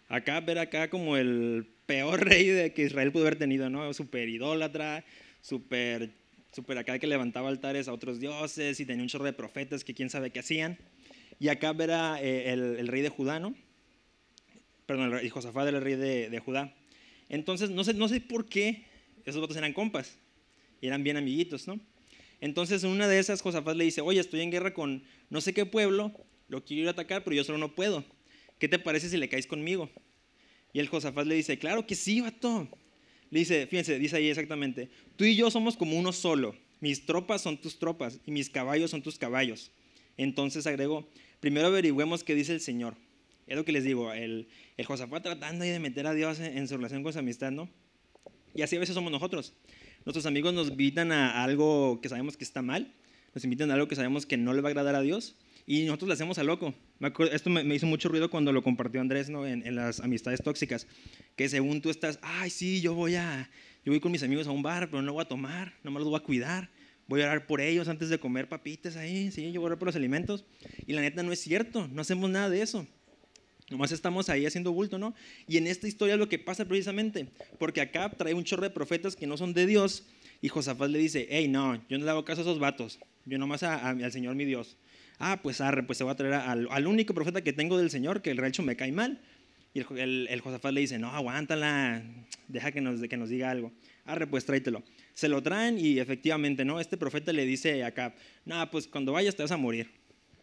[0.09, 3.93] Acab era acá como el peor rey de que Israel pudo haber tenido, ¿no?
[3.93, 5.05] Super idólatra,
[5.41, 6.11] super,
[6.53, 9.95] super acá que levantaba altares a otros dioses y tenía un chorro de profetas que
[9.95, 10.79] quién sabe qué hacían.
[11.41, 13.55] Y Acab era eh, el, el, rey de Judá, ¿no?
[14.87, 16.73] Perdón, el, Josafat era el rey de, de Judá.
[17.33, 18.85] Entonces, no sé, no sé por qué
[19.25, 20.19] esos votos eran compas,
[20.83, 21.81] y eran bien amiguitos, ¿no?
[22.43, 25.55] Entonces, en una de esas, Josafat le dice, oye, estoy en guerra con no sé
[25.55, 26.13] qué pueblo,
[26.49, 28.05] lo quiero ir a atacar, pero yo solo no puedo.
[28.59, 29.91] ¿Qué te parece si le caes conmigo?
[30.75, 32.69] Y el Josafat le dice, claro que sí, vato.
[33.31, 36.55] Le dice, fíjense, dice ahí exactamente, tú y yo somos como uno solo.
[36.81, 39.71] Mis tropas son tus tropas y mis caballos son tus caballos.
[40.19, 41.09] Entonces agregó,
[41.41, 42.95] primero averigüemos qué dice el Señor.
[43.47, 46.77] Es lo que les digo, el, el Josafat tratando de meter a Dios en, su
[46.77, 47.69] relación con su amistad, ¿no?
[48.55, 49.55] Y así a veces somos nosotros.
[50.05, 52.95] Nuestros amigos nos invitan a algo que sabemos que está mal,
[53.35, 55.85] nos invitan a algo que sabemos que no le va a agradar a Dios y
[55.85, 56.75] nosotros le hacemos a loco.
[56.99, 59.47] Me acuerdo, esto me, me, hizo mucho ruido cuando lo compartió Andrés ¿no?
[59.47, 60.87] En, en, las amistades tóxicas,
[61.37, 63.51] que según tú estás, ay, sí, yo voy a,
[63.85, 65.99] yo voy con mis amigos a un bar, pero no voy a tomar, no me
[65.99, 66.71] los voy a cuidar,
[67.09, 69.79] voy a orar por ellos antes de comer papitas ahí, sí, yo voy a orar
[69.79, 70.45] por los alimentos.
[70.87, 72.87] Y la neta no es cierto, no hacemos nada de eso.
[73.73, 75.15] Nomás estamos ahí haciendo bulto, ¿no?
[75.49, 77.27] Y en esta historia es lo que pasa precisamente,
[77.59, 80.05] porque acá trae un chorro de profetas que no son de Dios,
[80.43, 83.39] y Josafat le dice, hey, no, yo no le hago caso a esos vatos, yo
[83.39, 84.77] nomás a, a, al Señor mi Dios.
[85.19, 87.91] Ah, pues arre, pues se va a traer al, al, único profeta que tengo del
[87.91, 89.21] Señor, que el rancho me cae mal.
[89.73, 92.03] Y el, el, el, Josafat le dice, no, aguántala,
[92.49, 93.73] deja que nos, que nos diga algo.
[94.05, 94.83] Arre, pues tráetelo.
[95.15, 96.81] Se lo traen y efectivamente, ¿no?
[96.81, 99.91] Este profeta le dice acá, no, pues cuando vayas te vas a morir.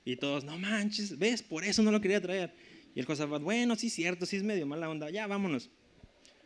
[0.06, 2.54] Y todos, no manches, ves, por eso no lo quería traer.
[2.96, 5.70] Y el Josafat, bueno, sí cierto, sí es medio mala onda, ya vámonos.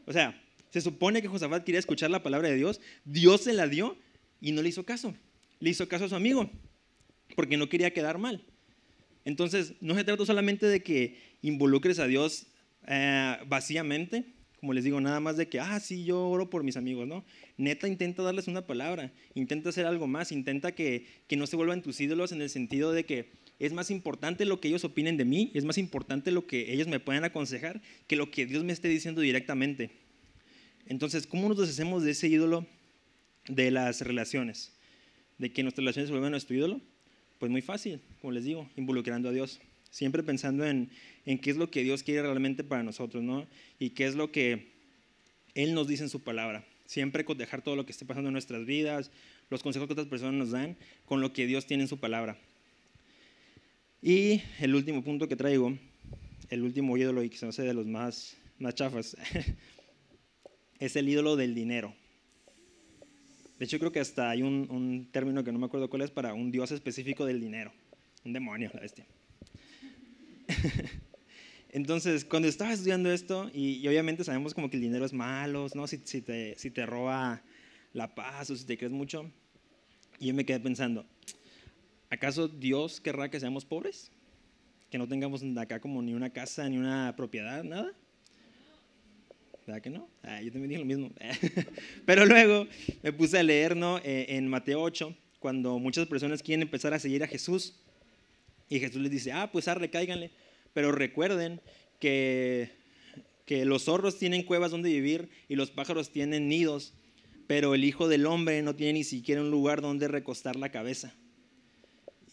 [0.06, 3.68] O sea, se supone que Josafat quería escuchar la palabra de Dios, Dios se la
[3.68, 3.98] dio
[4.42, 5.16] y no le hizo caso.
[5.60, 6.50] Le hizo caso a su amigo,
[7.36, 8.44] porque no quería quedar mal.
[9.26, 12.48] Entonces, no se trata solamente de que involucres a Dios
[12.88, 14.26] eh, vacíamente,
[14.60, 17.26] como les digo, nada más de que, ah, sí, yo oro por mis amigos, ¿no?
[17.58, 21.82] Neta, intenta darles una palabra, intenta hacer algo más, intenta que, que no se vuelvan
[21.82, 25.26] tus ídolos en el sentido de que es más importante lo que ellos opinen de
[25.26, 28.74] mí, es más importante lo que ellos me puedan aconsejar que lo que Dios me
[28.74, 29.92] esté diciendo directamente.
[30.86, 32.66] Entonces, ¿cómo nos deshacemos de ese ídolo
[33.48, 34.74] de las relaciones?
[35.38, 36.82] De que nuestras relaciones se vuelvan nuestro ídolo.
[37.40, 39.60] Pues muy fácil, como les digo, involucrando a Dios.
[39.90, 40.90] Siempre pensando en,
[41.26, 43.48] en qué es lo que Dios quiere realmente para nosotros, ¿no?
[43.80, 44.74] Y qué es lo que
[45.54, 46.66] Él nos dice en su palabra.
[46.86, 49.12] Siempre cotejar todo lo que esté pasando en nuestras vidas,
[49.50, 52.38] los consejos que otras personas nos dan, con lo que Dios tiene en su palabra.
[54.06, 55.78] Y el último punto que traigo,
[56.50, 59.16] el último ídolo y hace de los más, más chafas,
[60.80, 61.96] es el ídolo del dinero.
[63.58, 66.12] De hecho, creo que hasta hay un, un, término que no me acuerdo cuál es
[66.12, 67.72] para un dios específico del dinero.
[68.26, 69.06] Un demonio, la bestia.
[71.70, 75.68] Entonces, cuando estaba estudiando esto, y, y, obviamente sabemos como que el dinero es malo,
[75.76, 75.88] ¿no?
[75.88, 77.42] Si, si, te, si te roba
[77.94, 79.32] la paz o si te crees mucho,
[80.20, 81.06] y yo me quedé pensando,
[82.14, 84.12] ¿Acaso Dios querrá que seamos pobres?
[84.92, 87.92] Que no tengamos acá como ni una casa, ni una propiedad, nada.
[89.66, 90.08] ¿Verdad que no?
[90.22, 91.10] Ah, yo también dije lo mismo.
[92.06, 92.68] Pero luego
[93.02, 93.76] me puse a leer.
[94.04, 97.80] Eh, en Mateo 8, cuando muchas personas quieren empezar a seguir a Jesús.
[98.70, 100.30] Y Jesús les dice, ah, pues arre, cáiganle.
[100.76, 101.62] Pero recuerden
[102.00, 102.70] que,
[103.48, 106.94] que los zorros tienen cuevas donde vivir y los pájaros tienen nidos,
[107.48, 111.16] pero el Hijo del Hombre no tiene ni siquiera un lugar donde recostar la cabeza.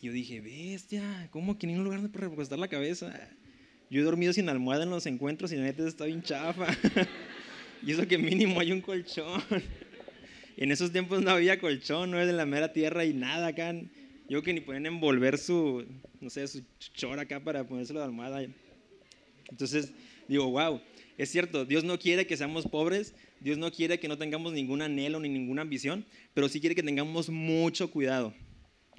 [0.01, 3.13] Y yo dije, bestia, ¿cómo que ni un lugar para recostar la cabeza?
[3.91, 6.69] Yo he dormido sin almohada en los encuentros y la neta está bien chafa.
[7.87, 9.43] y eso que mínimo hay un colchón.
[10.57, 13.75] en esos tiempos no había colchón, no es de la mera tierra y nada acá.
[14.27, 15.85] Yo que ni pueden envolver su,
[16.21, 16.63] no sé, su
[16.95, 18.43] chor acá para ponérselo de almohada.
[19.51, 19.93] Entonces
[20.29, 20.81] digo, wow,
[21.19, 24.81] es cierto, Dios no quiere que seamos pobres, Dios no quiere que no tengamos ningún
[24.81, 28.33] anhelo ni ninguna ambición, pero sí quiere que tengamos mucho cuidado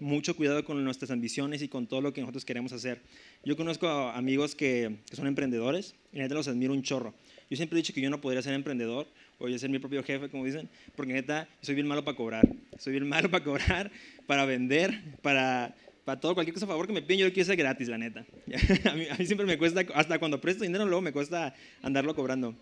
[0.02, 3.02] mucho cuidado con nuestras ambiciones y con todo lo que nosotros queremos hacer.
[3.46, 7.14] Yo conozco amigos que, son emprendedores y neta los admiro un chorro.
[7.50, 10.04] Yo siempre he dicho que yo no podría ser emprendedor o yo ser mi propio
[10.04, 12.50] jefe, como dicen, porque neta soy bien malo para cobrar.
[12.80, 13.92] Soy bien malo para cobrar,
[14.26, 17.44] para vender, para, para todo, cualquier cosa a favor que me piden, yo lo quiero
[17.44, 18.26] hacer gratis, la neta.
[18.90, 22.16] a, mí, a mí siempre me cuesta, hasta cuando presto dinero, luego me cuesta andarlo
[22.16, 22.56] cobrando.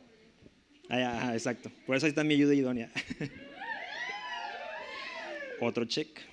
[0.90, 1.72] Ah, exacto.
[1.86, 2.92] Por eso ahí está mi ayuda idónea.
[5.62, 6.29] Otro check.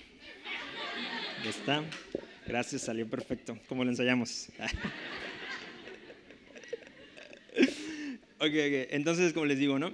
[1.43, 1.83] Ya está.
[2.47, 3.57] Gracias, salió perfecto.
[3.67, 4.47] Como lo ensayamos.
[8.39, 8.87] ok, ok.
[8.91, 9.93] Entonces, como les digo, ¿no?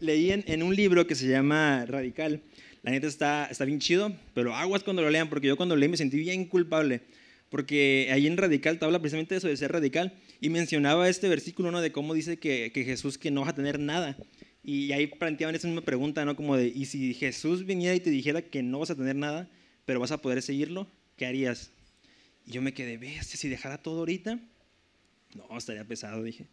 [0.00, 2.42] Leí en, un libro que se llama Radical.
[2.82, 5.88] La neta está, está bien chido, pero aguas cuando lo lean, porque yo cuando leí
[5.88, 7.02] me sentí bien culpable.
[7.48, 10.14] Porque ahí en Radical te habla precisamente de eso, de ser radical.
[10.40, 11.80] Y mencionaba este versículo, ¿no?
[11.80, 14.16] De cómo dice que, que Jesús que no va a tener nada.
[14.64, 16.34] Y ahí planteaban esa misma pregunta, ¿no?
[16.34, 19.48] Como de, ¿y si Jesús viniera y te dijera que no vas a tener nada?
[19.86, 21.70] Pero vas a poder seguirlo, ¿qué harías?
[22.44, 24.38] Y yo me quedé, bestia, si dejara todo ahorita,
[25.34, 26.46] no, estaría pesado, dije.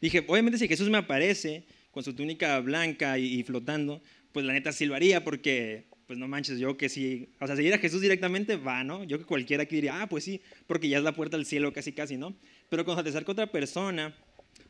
[0.00, 4.00] Dije, obviamente si Jesús me aparece con su túnica blanca y, flotando,
[4.32, 7.56] pues la neta sí lo haría porque, pues no manches, yo que sí, o sea,
[7.56, 9.02] seguir a Jesús directamente va, ¿no?
[9.02, 11.72] Yo que cualquiera aquí diría, ah, pues sí, porque ya es la puerta al cielo
[11.72, 12.36] casi, casi, ¿no?
[12.68, 14.14] Pero cuando te acerca otra persona,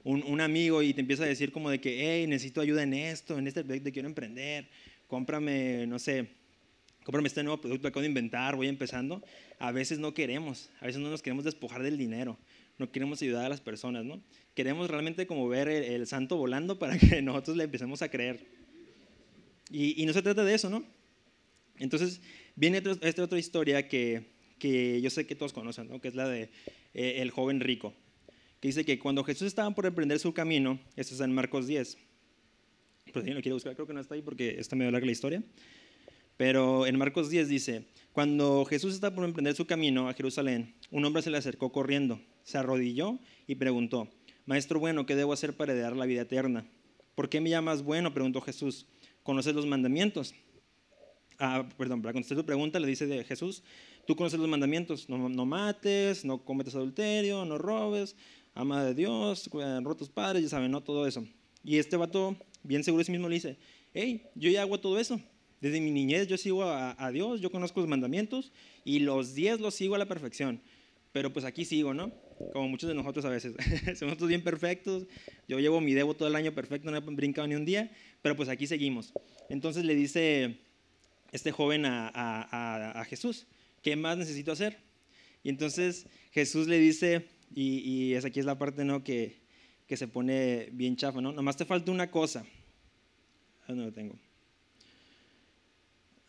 [0.05, 2.95] un, un, amigo y te empieza a decir como de que, hey, necesito ayuda en
[2.95, 4.69] esto, en este proyecto quiero emprender,
[5.07, 6.29] cómprame, no sé,
[7.09, 9.25] cómprame este nuevo producto que acabo de inventar, voy empezando.
[9.59, 12.37] A veces no queremos, a veces no nos queremos despojar del dinero,
[12.77, 14.21] no queremos ayudar a las personas, ¿no?
[14.55, 18.45] Queremos realmente como ver el, santo volando para que nosotros le empecemos a creer.
[19.71, 20.85] Y, no se trata de eso, ¿no?
[21.79, 22.21] Entonces,
[22.57, 24.27] viene esta otra historia que,
[24.59, 26.03] que yo sé que todos conocen, ¿no?
[26.03, 26.51] Que es la de
[26.93, 27.95] eh, el joven rico,
[28.61, 31.97] que dice que cuando Jesús estaba por emprender su camino, esto está en Marcos 10,
[33.15, 35.13] pero si no quiero buscar, creo que no está ahí porque está medio larga la
[35.13, 35.43] historia.
[36.39, 41.05] Pero en Marcos 10 dice, cuando Jesús estaba por emprender su camino a Jerusalén, un
[41.05, 44.09] hombre se le acercó corriendo, se arrodilló y preguntó,
[44.47, 46.65] Maestro bueno, ¿qué debo hacer para heredar la vida eterna?
[47.17, 48.15] ¿Por qué me llamas bueno?
[48.15, 48.87] preguntó Jesús.
[49.25, 50.33] ¿Conoces los mandamientos?
[51.41, 53.65] Ah, perdón, para contestar tu pregunta le dice de Jesús,
[54.07, 58.15] tú conoces los mandamientos, no, mates, no cometas adulterio, no robes,
[58.55, 60.85] ama de Dios, honra a tus padres, ya saben, ¿no?
[60.85, 61.27] Todo eso.
[61.65, 63.59] Y este vato, bien seguro de sí mismo, le dice,
[63.93, 65.21] hey, yo ya hago todo eso.
[65.61, 68.53] Desde mi niñez yo sigo a, Dios, yo conozco los mandamientos
[68.85, 70.61] y los 10 los sigo a la perfección.
[71.13, 72.13] Pero pues aquí sigo, ¿no?
[72.53, 73.55] Como muchos de nosotros a veces.
[73.99, 75.07] Somos todos bien perfectos.
[75.49, 77.91] Yo llevo mi debo todo el año perfecto, no he brincado ni un día,
[78.23, 79.13] pero pues aquí seguimos.
[79.49, 80.59] Entonces le dice
[81.33, 83.47] este joven a, a, a Jesús,
[83.83, 84.79] ¿qué más necesito hacer?
[85.43, 89.03] Y entonces Jesús le dice, y, y es aquí es la parte, ¿no?
[89.03, 89.41] Que,
[89.87, 91.33] que se pone bien chafa, ¿no?
[91.33, 92.45] Nomás te falta una cosa.
[93.67, 94.19] ¿Dónde lo tengo?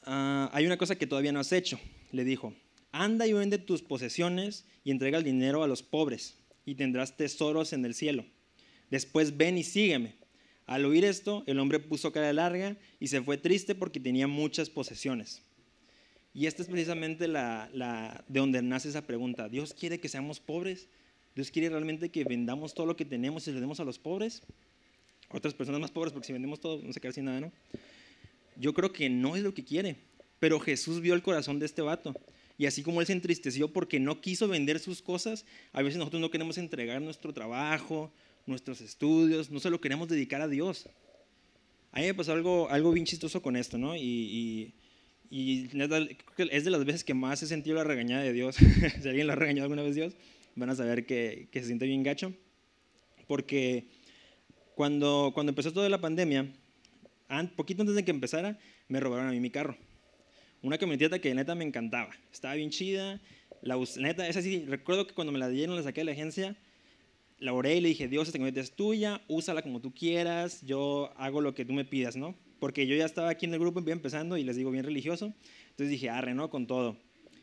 [0.04, 1.80] Ah, hay una cosa que todavía no has hecho,
[2.12, 2.54] le dijo.
[2.92, 7.74] Anda y vende tus posesiones y entrega el dinero a los pobres y tendrás tesoros
[7.74, 8.26] en el cielo.
[8.90, 10.16] Después ven y sígueme.
[10.66, 14.70] Al oír esto, el hombre puso cara larga y se fue triste porque tenía muchas
[14.70, 15.42] posesiones.
[16.34, 19.50] Y esta es precisamente la, de donde nace esa pregunta.
[19.50, 20.88] ¿Dios quiere que seamos pobres?
[21.36, 24.44] ¿Dios quiere realmente que vendamos todo lo que tenemos y le demos a los pobres?
[25.32, 27.52] Otras personas más pobres, porque si vendemos todo no se queda sin nada, ¿no?
[28.58, 29.98] Yo creo que no es lo que quiere.
[30.40, 32.16] Pero Jesús vio el corazón de este vato.
[32.58, 36.22] Y así como él se entristeció porque no quiso vender sus cosas, a veces nosotros
[36.22, 38.12] no queremos entregar nuestro trabajo,
[38.46, 40.90] nuestros estudios, no se lo queremos dedicar a Dios.
[41.92, 43.96] A mí me pasó algo, algo bien chistoso con esto, ¿no?
[43.96, 44.74] Y,
[45.32, 45.70] y,
[46.52, 48.56] es de las veces que más he sentido la regañada de Dios.
[49.02, 50.14] si alguien lo ha regañado alguna vez Dios,
[50.56, 52.34] van a saber que, que se siente bien gacho.
[53.28, 53.86] Porque
[54.76, 56.52] cuando, cuando empezó toda la pandemia,
[57.56, 59.78] poquito antes de que empezara, me robaron a mí mi carro.
[60.62, 62.12] Una camioneta que neta me encantaba.
[62.32, 63.22] Estaba bien chida.
[63.62, 64.66] La neta, es así.
[64.66, 66.58] Recuerdo que cuando me la dieron, la saqué de la agencia,
[67.40, 71.14] la oré y le dije, Dios, esta camioneta es tuya, úsala como tú quieras, yo
[71.18, 72.36] hago lo que tú me pidas, ¿no?
[72.60, 75.34] Porque yo ya estaba aquí en el grupo, bien empezando, y les digo, bien religioso.
[75.70, 76.50] Entonces dije, arre, ¿no?
[76.50, 76.98] Con todo.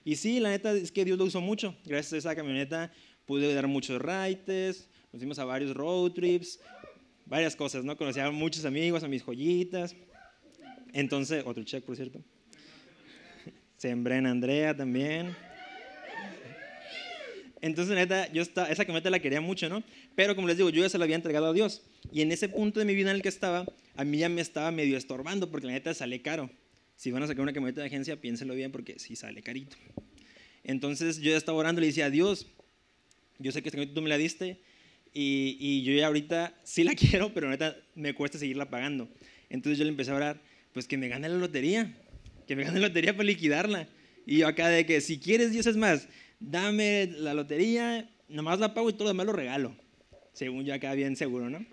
[0.04, 1.74] Y sí, la neta es que Dios lo usó mucho.
[1.84, 2.92] Gracias a esa camioneta
[3.26, 6.60] pude dar muchos rides, nos fuimos a varios road trips,
[7.26, 7.96] varias cosas, ¿no?
[7.96, 9.94] Conocí a muchos amigos, a mis joyitas.
[10.92, 12.20] Entonces, otro check, por cierto.
[13.76, 15.36] Sembré en Andrea también.
[17.60, 19.82] Entonces, neta, yo estaba, esa camioneta la quería mucho, ¿no?
[20.14, 21.82] Pero como les digo, yo ya se la había entregado a Dios.
[22.12, 24.40] Y en ese punto de mi vida en el que estaba, a mí ya me
[24.40, 26.50] estaba medio estorbando porque la neta sale caro.
[26.94, 29.76] Si van a sacar una camioneta de agencia, piénselo bien porque sí sale carito.
[30.64, 32.46] Entonces yo ya estaba orando le decía, Dios,
[33.38, 34.60] yo sé que esta camioneta tú me la diste
[35.12, 39.08] y, yo ya ahorita sí la quiero, pero neta me cuesta seguirla pagando.
[39.48, 40.40] Entonces yo le empecé a orar,
[40.72, 41.94] pues que me gane la lotería,
[42.46, 43.88] que me gane la lotería para liquidarla.
[44.26, 46.08] Y yo acá de que si quieres, Dios es más,
[46.40, 49.76] dame la lotería, nomás la pago y todo lo demás lo regalo.
[50.32, 51.64] Según yo acá bien seguro, ¿no?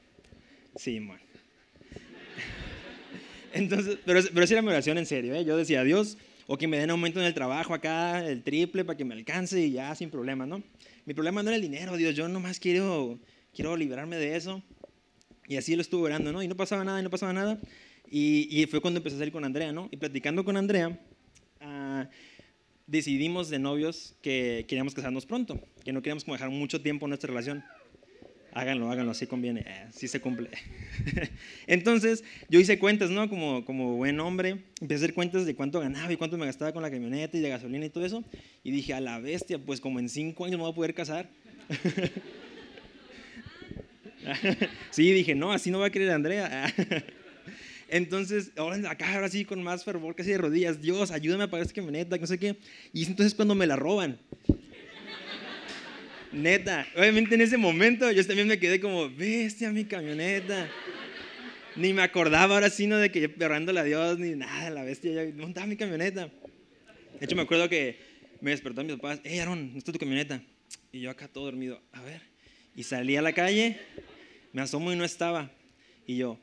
[0.75, 1.21] Sí, bueno.
[3.53, 5.43] Entonces, pero, pero sí era mi oración en serio, ¿eh?
[5.43, 6.17] Yo decía, Dios,
[6.47, 9.59] o que me den aumento en el trabajo acá, el triple, para que me alcance
[9.59, 10.63] y ya sin problema, ¿no?
[11.05, 13.19] Mi problema no era el dinero, Dios, yo nomás quiero,
[13.53, 14.63] quiero liberarme de eso.
[15.47, 16.41] Y así lo estuve orando, ¿no?
[16.41, 17.59] Y no pasaba nada, y no pasaba nada.
[18.09, 19.89] Y, fue cuando empecé a salir con Andrea, ¿no?
[19.91, 20.99] Y platicando con Andrea,
[21.61, 22.05] uh,
[22.87, 27.27] decidimos de novios que queríamos casarnos pronto, que no queríamos dejar mucho tiempo en nuestra
[27.27, 27.63] relación.
[28.55, 30.49] Háganlo, háganlo, así conviene, eh, se cumple.
[31.67, 33.27] Entonces, yo hice cuentas, ¿no?
[33.27, 36.71] Como, como buen hombre, empecé a hacer cuentas de cuánto ganaba y cuánto me gastaba
[36.71, 38.23] con la camioneta y de gasolina y todo eso.
[38.63, 41.29] Y dije, a la bestia, pues como en cinco años me voy a poder casar.
[44.91, 46.71] sí, dije, no, así no va a querer Andrea.
[47.89, 51.65] Entonces, ahora acá, ahora sí, con más fervor, casi de rodillas, Dios, ayúdame a pagar
[51.65, 52.57] esta camioneta, no sé qué.
[52.91, 54.19] Y entonces cuando me la roban.
[56.33, 60.69] Neta, obviamente en ese momento yo también me quedé como, bestia mi camioneta.
[61.75, 65.11] Ni me acordaba ahora sí, no de que perrándole a Dios, ni nada, la bestia,
[65.11, 66.29] ya montaba mi camioneta.
[67.19, 67.97] De hecho, me acuerdo que
[68.41, 70.41] me despertó mis papás, hey Aaron, ¿no está tu camioneta?
[70.91, 72.21] Y yo acá todo dormido, a ver.
[72.75, 73.79] Y salí a la calle,
[74.51, 75.51] me asomo y no estaba.
[76.05, 76.39] Y yo,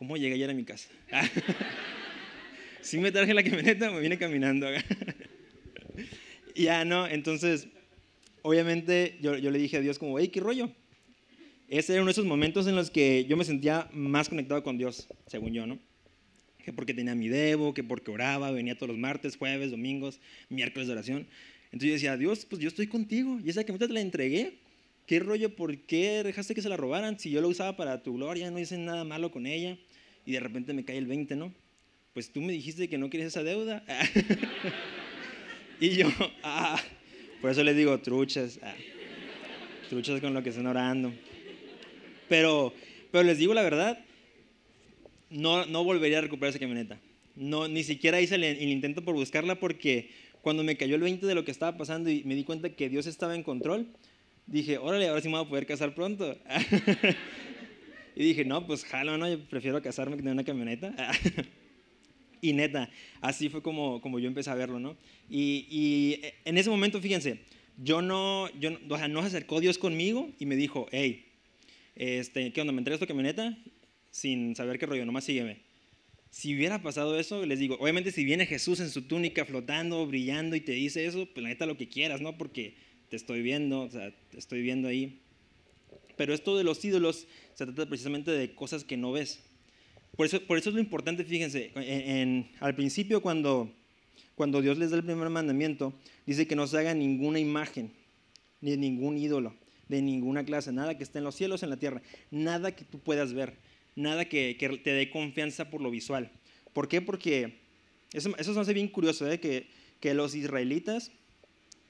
[0.00, 0.88] ¿Cómo llegué ayer a mi casa?
[2.82, 4.66] Si me traje la camioneta, me vine caminando.
[6.56, 7.68] ya no, entonces,
[8.42, 10.70] obviamente yo, yo, le dije a Dios como, hey, ¿qué rollo?
[11.68, 14.76] Ese era uno de esos momentos en los que yo me sentía más conectado con
[14.76, 15.78] Dios, según yo, ¿no?
[16.64, 20.88] Que porque tenía mi debo, que porque oraba, venía todos los martes, jueves, domingos, miércoles
[20.88, 21.26] de oración.
[21.66, 23.38] Entonces yo decía, Dios, pues yo estoy contigo.
[23.44, 24.58] Y esa camioneta te la entregué.
[25.06, 25.54] ¿Qué rollo?
[25.54, 27.18] ¿Por qué dejaste que se la robaran?
[27.18, 29.78] Si yo la usaba para tu gloria, no hice nada malo con ella
[30.26, 31.52] y de repente me cae el 20, ¿no?
[32.14, 33.84] Pues tú me dijiste que no quieres esa deuda.
[35.80, 36.08] y yo,
[36.42, 36.80] ah,
[37.40, 38.74] por eso les digo truchas, ah,
[39.88, 41.12] truchas con lo que están orando.
[42.28, 42.72] Pero,
[43.10, 43.98] pero les digo la verdad,
[45.30, 46.98] no, no volvería a recuperar esa camioneta.
[47.36, 50.10] No, ni siquiera hice el, el, intento por buscarla porque
[50.42, 52.88] cuando me cayó el 20 de lo que estaba pasando y me di cuenta que
[52.88, 53.86] Dios estaba en control,
[54.46, 56.36] dije, órale, ahora sí me voy a poder casar pronto.
[58.20, 60.92] Y dije, no, pues jalo, no, yo prefiero casarme que tener una camioneta.
[62.40, 64.96] y neta, así fue como, como yo empecé a verlo, ¿no?
[65.28, 67.40] Y, y en ese momento, fíjense,
[67.76, 71.26] yo no, yo, o sea, no se acercó Dios conmigo y me dijo, hey,
[71.96, 72.72] este, ¿qué onda?
[72.72, 73.56] ¿Me entregas tu camioneta?
[74.10, 75.58] Sin saber qué rollo, nomás sígueme.
[76.30, 80.54] Si hubiera pasado eso, les digo, obviamente si viene Jesús en su túnica flotando, brillando
[80.56, 82.38] y te dice eso, pues la neta lo que quieras, ¿no?
[82.38, 82.76] Porque
[83.08, 85.20] te estoy viendo, o sea, te estoy viendo ahí.
[86.16, 89.42] Pero esto de los ídolos se trata precisamente de cosas que no ves.
[90.20, 93.72] Por eso, por eso es lo importante, fíjense, en, al principio cuando,
[94.34, 95.94] cuando Dios les da el primer mandamiento,
[96.26, 97.90] dice que no se haga ninguna imagen,
[98.60, 99.54] ni ningún ídolo,
[99.88, 102.98] de ninguna clase, nada que esté en los cielos, en la tierra, nada que tú
[102.98, 103.54] puedas ver,
[103.96, 104.54] nada que,
[104.84, 106.30] te dé confianza por lo visual.
[106.74, 107.00] ¿Por qué?
[107.00, 107.54] Porque
[108.12, 109.40] eso, eso me hace bien curioso, ¿eh?
[109.40, 111.12] que, los israelitas,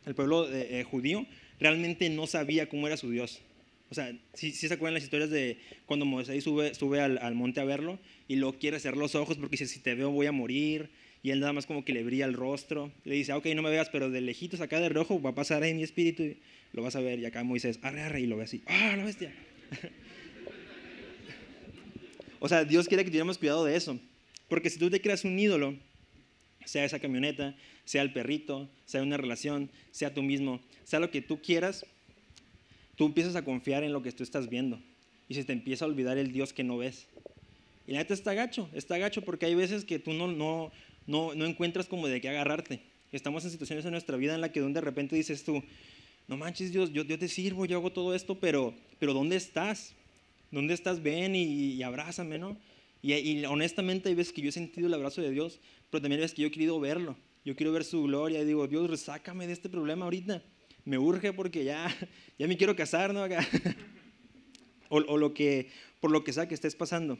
[0.06, 1.26] el pueblo eh, judío,
[1.58, 3.40] realmente no sabía cómo era su Dios.
[3.90, 7.64] O sea, si se acuerdan las historias de cuando Moisés sube, sube al, monte a
[7.64, 10.90] verlo y lo quiere hacer los ojos porque dice, si te veo voy a morir.
[11.22, 12.92] Y él nada más como que le brilla el rostro.
[13.04, 15.34] le dice, ah, ok, no me veas, pero de lejitos acá de rojo va a
[15.34, 16.38] pasar ahí mi espíritu y
[16.72, 17.18] lo vas a ver.
[17.18, 19.34] Y acá Moisés, arre, arre, y lo ve así, ah, la bestia.
[22.40, 23.98] o sea, Dios quiere que tuviéramos cuidado de eso.
[24.48, 25.76] Porque si tú te creas un ídolo,
[26.64, 31.20] sea esa camioneta, sea el perrito, sea una relación, sea tú mismo, sea lo que
[31.20, 31.84] tú quieras,
[33.00, 34.78] tú empiezas a confiar en lo que tú estás viendo
[35.26, 37.06] y se te empieza a olvidar el Dios que no ves.
[37.86, 40.70] Y la neta está gacho, está gacho porque hay veces que tú no, no,
[41.06, 42.82] no, no encuentras como de qué agarrarte.
[43.10, 45.62] Estamos en situaciones en nuestra vida en la que de repente dices tú,
[46.28, 49.94] no manches Dios, yo, yo te sirvo, yo hago todo esto, pero, pero ¿dónde estás?
[50.50, 51.02] ¿Dónde estás?
[51.02, 52.58] Ven y, abrázame, ¿no?
[53.00, 56.24] Y, honestamente hay veces que yo he sentido el abrazo de Dios, pero también hay
[56.24, 57.16] veces que yo he querido verlo.
[57.46, 60.42] Yo quiero ver su gloria y digo, Dios, resácame de este problema ahorita
[60.90, 61.86] me urge porque ya,
[62.38, 63.24] ya me quiero casar, ¿no?
[64.88, 65.70] o, o, lo que,
[66.00, 67.16] por lo que sea que estés pasando.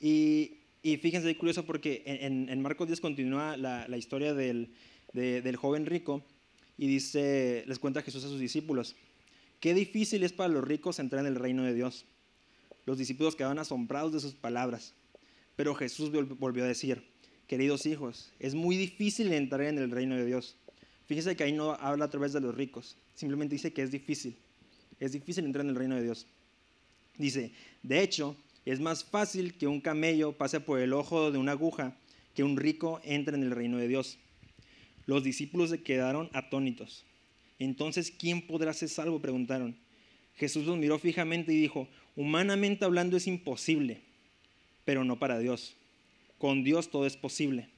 [0.00, 4.72] Y, y fíjense, es curioso porque en, en, Marcos 10 continúa la, historia del,
[5.12, 6.24] de, del joven rico
[6.78, 8.96] y dice, les cuenta Jesús a sus discípulos,
[9.60, 12.06] qué difícil es para los ricos entrar en el reino de Dios.
[12.86, 14.94] Los discípulos quedaban asombrados de sus palabras,
[15.56, 17.04] pero Jesús volvió a decir,
[17.48, 20.56] queridos hijos, es muy difícil entrar en el reino de Dios.
[21.08, 24.36] Fíjese que ahí no habla a través de los ricos, simplemente dice que es difícil.
[25.00, 26.26] Es difícil entrar en el reino de Dios.
[27.16, 27.50] Dice,
[27.82, 28.36] de hecho,
[28.66, 31.96] es más fácil que un camello pase por el ojo de una aguja
[32.34, 34.18] que un rico entre en el reino de Dios.
[35.06, 37.04] Los discípulos se quedaron atónitos.
[37.58, 39.20] Entonces, ¿quién podrá ser salvo?
[39.20, 39.76] preguntaron.
[40.36, 44.02] Jesús los miró fijamente y dijo, humanamente hablando es imposible,
[44.84, 45.74] pero no para Dios.
[46.36, 47.68] Con Dios todo es posible.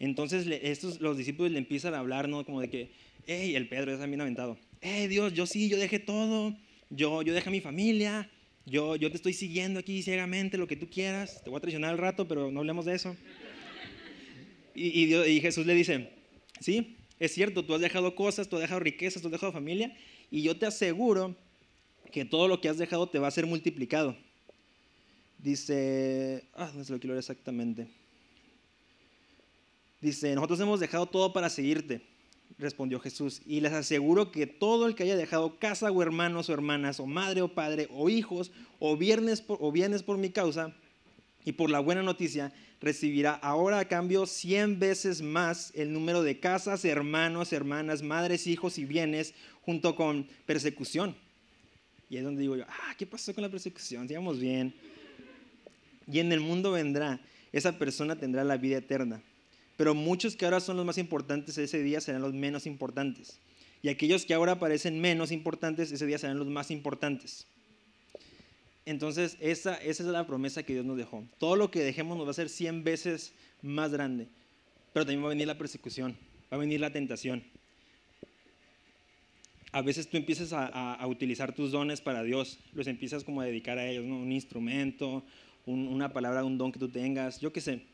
[0.00, 2.44] Entonces estos, los discípulos le empiezan a hablar, ¿no?
[2.44, 2.90] Como de que,
[3.26, 4.58] hey, el Pedro es también aventado.
[4.80, 6.56] Hey, Dios, yo sí, yo dejé todo.
[6.88, 8.28] Yo, yo dejé a mi familia.
[8.64, 11.42] Yo, yo te estoy siguiendo aquí ciegamente, lo que tú quieras.
[11.44, 13.14] Te voy a traicionar al rato, pero no hablemos de eso.
[14.74, 16.08] Y, y, y Jesús le dice,
[16.60, 19.94] sí, es cierto, tú has dejado cosas, tú has dejado riquezas, tú has dejado familia.
[20.30, 21.36] Y yo te aseguro
[22.10, 24.16] que todo lo que has dejado te va a ser multiplicado.
[25.36, 27.99] Dice, ah, no sé lo quiero leer exactamente.
[30.00, 32.00] Dice, nosotros hemos dejado todo para seguirte,
[32.58, 36.54] respondió Jesús, y les aseguro que todo el que haya dejado casa o hermanos o
[36.54, 38.98] hermanas, o madre o padre, o hijos, o
[39.46, 40.74] por, o bienes por mi causa,
[41.44, 46.40] y por la buena noticia, recibirá ahora a cambio cien veces más el número de
[46.40, 51.14] casas, hermanos, hermanas, madres, hijos y bienes, junto con persecución.
[52.08, 54.08] Y es donde digo yo, ah, ¿qué pasó con la persecución?
[54.08, 54.74] Sigamos bien.
[56.10, 57.20] Y en el mundo vendrá,
[57.52, 59.22] esa persona tendrá la vida eterna
[59.80, 63.38] pero muchos que ahora son los más importantes ese día serán los menos importantes.
[63.80, 67.46] Y aquellos que ahora parecen menos importantes ese día serán los más importantes.
[68.84, 71.24] Entonces, esa, esa es la promesa que Dios nos dejó.
[71.38, 74.28] Todo lo que dejemos nos va a ser 100 veces más grande.
[74.92, 76.14] Pero también va a venir la persecución,
[76.52, 77.42] va a venir la tentación.
[79.72, 83.78] A veces tú empiezas a, utilizar tus dones para Dios, los empiezas como a dedicar
[83.78, 85.24] a ellos, un instrumento,
[85.64, 87.89] un, una palabra, un don que tú tengas, yo qué sé.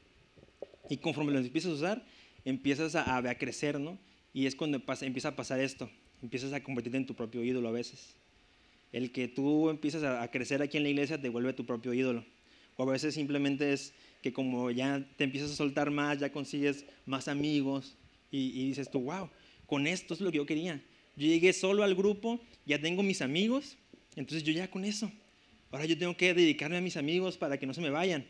[0.88, 2.06] Y conforme los empiezas a usar,
[2.44, 3.98] empiezas a, a, crecer, ¿no?
[4.32, 5.90] Y es cuando pasa, empieza a pasar esto.
[6.22, 8.14] Empiezas a convertirte en tu propio ídolo a veces.
[8.92, 11.92] El que tú empiezas a, a crecer aquí en la iglesia te vuelve tu propio
[11.92, 12.24] ídolo.
[12.76, 16.84] O a veces simplemente es que como ya te empiezas a soltar más, ya consigues
[17.04, 17.96] más amigos
[18.30, 19.30] y, y dices tú, wow,
[19.66, 20.82] con esto es lo que yo quería.
[21.16, 23.76] Yo llegué solo al grupo, ya tengo mis amigos,
[24.16, 25.10] entonces yo ya con eso.
[25.70, 28.26] Ahora yo tengo que dedicarme a mis amigos para que no se me vayan.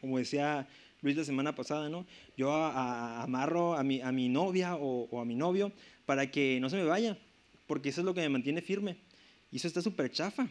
[0.00, 0.68] Como decía
[1.02, 2.06] Luis la semana pasada, ¿no?
[2.36, 5.72] Yo amarro a mi, a mi novia o, a mi novio
[6.06, 7.18] para que no se me vaya,
[7.66, 8.96] porque eso es lo que me mantiene firme.
[9.50, 10.48] Y eso está súper chafa.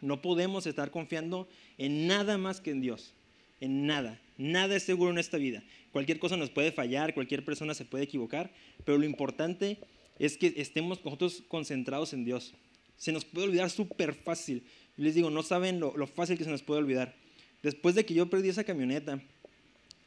[0.00, 3.14] No podemos estar confiando en nada más que en Dios,
[3.60, 4.20] en nada.
[4.38, 5.62] Nada es seguro en esta vida.
[5.90, 8.52] Cualquier cosa nos puede fallar, cualquier persona se puede equivocar,
[8.84, 9.78] pero lo importante
[10.20, 12.54] es que estemos nosotros concentrados en Dios.
[12.96, 14.62] Se nos puede olvidar súper fácil.
[14.96, 17.21] Les digo, no saben lo fácil que se nos puede olvidar.
[17.62, 19.20] Después de que yo perdí esa camioneta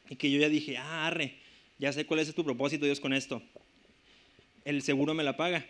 [0.08, 1.34] y que yo ya dije, ah, arre,
[1.78, 3.42] ya sé cuál es tu propósito, Dios, con esto.
[4.64, 5.64] El seguro me la paga.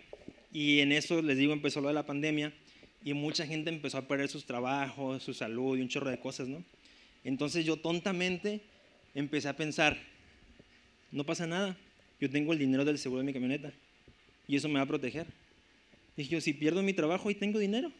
[0.53, 2.53] Y en eso, les digo, empezó lo de la pandemia
[3.05, 6.49] y mucha gente empezó a perder sus trabajos, su salud y un chorro de cosas,
[6.49, 6.65] ¿no?
[7.25, 8.61] Entonces yo tontamente
[9.15, 9.97] empecé a pensar,
[11.13, 11.77] no pasa nada,
[12.21, 13.73] yo tengo el dinero del seguro de mi camioneta
[14.49, 15.27] y eso me va a proteger.
[16.17, 17.93] Dije yo, si pierdo mi trabajo, ahí tengo dinero.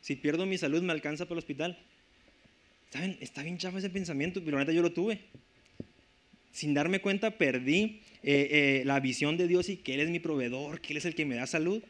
[0.00, 1.78] Si pierdo mi salud, me alcanza para el hospital.
[2.90, 3.16] ¿Saben?
[3.20, 5.20] Está bien chafa ese pensamiento, pero la neta yo lo tuve.
[6.52, 10.18] Sin darme cuenta, perdí eh, eh, la visión de Dios y que Él es mi
[10.18, 11.82] proveedor, que Él es el que me da salud.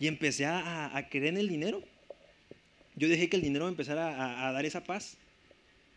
[0.00, 1.82] Y empecé a, a creer en el dinero.
[2.96, 5.18] Yo dejé que el dinero me empezara a, dar esa paz.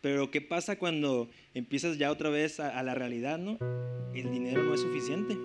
[0.01, 3.57] Pero ¿qué pasa cuando empiezas ya otra vez a, a, la realidad, no?
[4.13, 5.35] El dinero no es suficiente.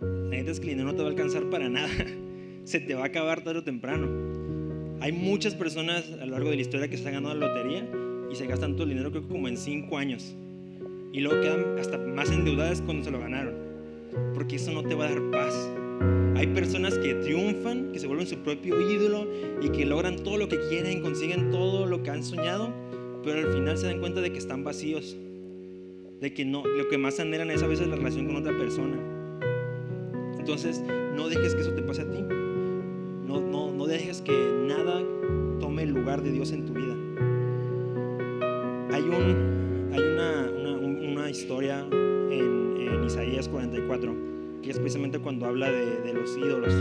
[0.00, 1.88] La neta es que el dinero no te va a alcanzar para nada.
[2.64, 4.08] Se te va a acabar tarde o temprano.
[5.00, 7.88] Hay muchas personas a lo largo de la historia que se han ganado la lotería
[8.30, 10.34] y se gastan todo el dinero, creo que como en cinco años.
[11.12, 13.54] Y luego quedan hasta más endeudadas cuando se lo ganaron.
[14.34, 15.70] Porque eso no te va a dar paz.
[16.36, 19.26] Hay personas que triunfan, que se vuelven su propio ídolo
[19.60, 22.72] y que logran todo lo que quieren, consiguen todo lo que han soñado,
[23.24, 25.16] pero al final se dan cuenta de que están vacíos.
[26.20, 28.96] De que no, lo que más anhelan es a veces la relación con otra persona.
[30.38, 30.82] Entonces,
[31.16, 32.22] no dejes que eso te pase a ti.
[33.26, 34.32] No, no, no dejes que
[34.66, 35.02] nada
[35.58, 36.77] tome el lugar de Dios en tu vida.
[44.70, 46.74] Es precisamente cuando habla de, los ídolos.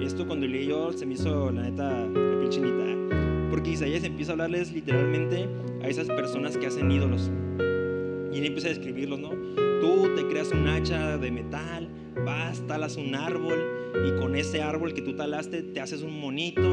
[0.00, 4.32] Esto cuando leí yo se me hizo la neta la piel chinita, porque Isaías empieza
[4.32, 5.46] a hablarles literalmente
[5.82, 7.30] a esas personas que hacen ídolos.
[8.32, 9.30] Y él empieza a describirlos, ¿no?
[9.80, 11.88] Tú te creas un hacha de metal,
[12.24, 13.58] vas, talas un árbol
[14.06, 16.68] y con ese árbol que tú talaste te haces un monito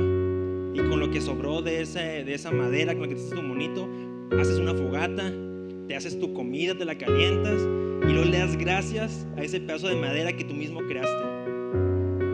[0.73, 3.35] y con lo que sobró de, ese, de esa madera, con lo que te haces
[3.35, 3.87] tu monito,
[4.39, 5.31] haces una fogata,
[5.87, 7.61] te haces tu comida, te la calientas
[8.03, 11.23] y luego le das gracias a ese pedazo de madera que tú mismo creaste.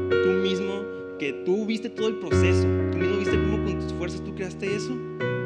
[0.09, 0.83] Tú mismo,
[1.19, 4.75] que tú viste todo el proceso, tú mismo viste cómo con tus fuerzas tú creaste
[4.75, 4.93] eso.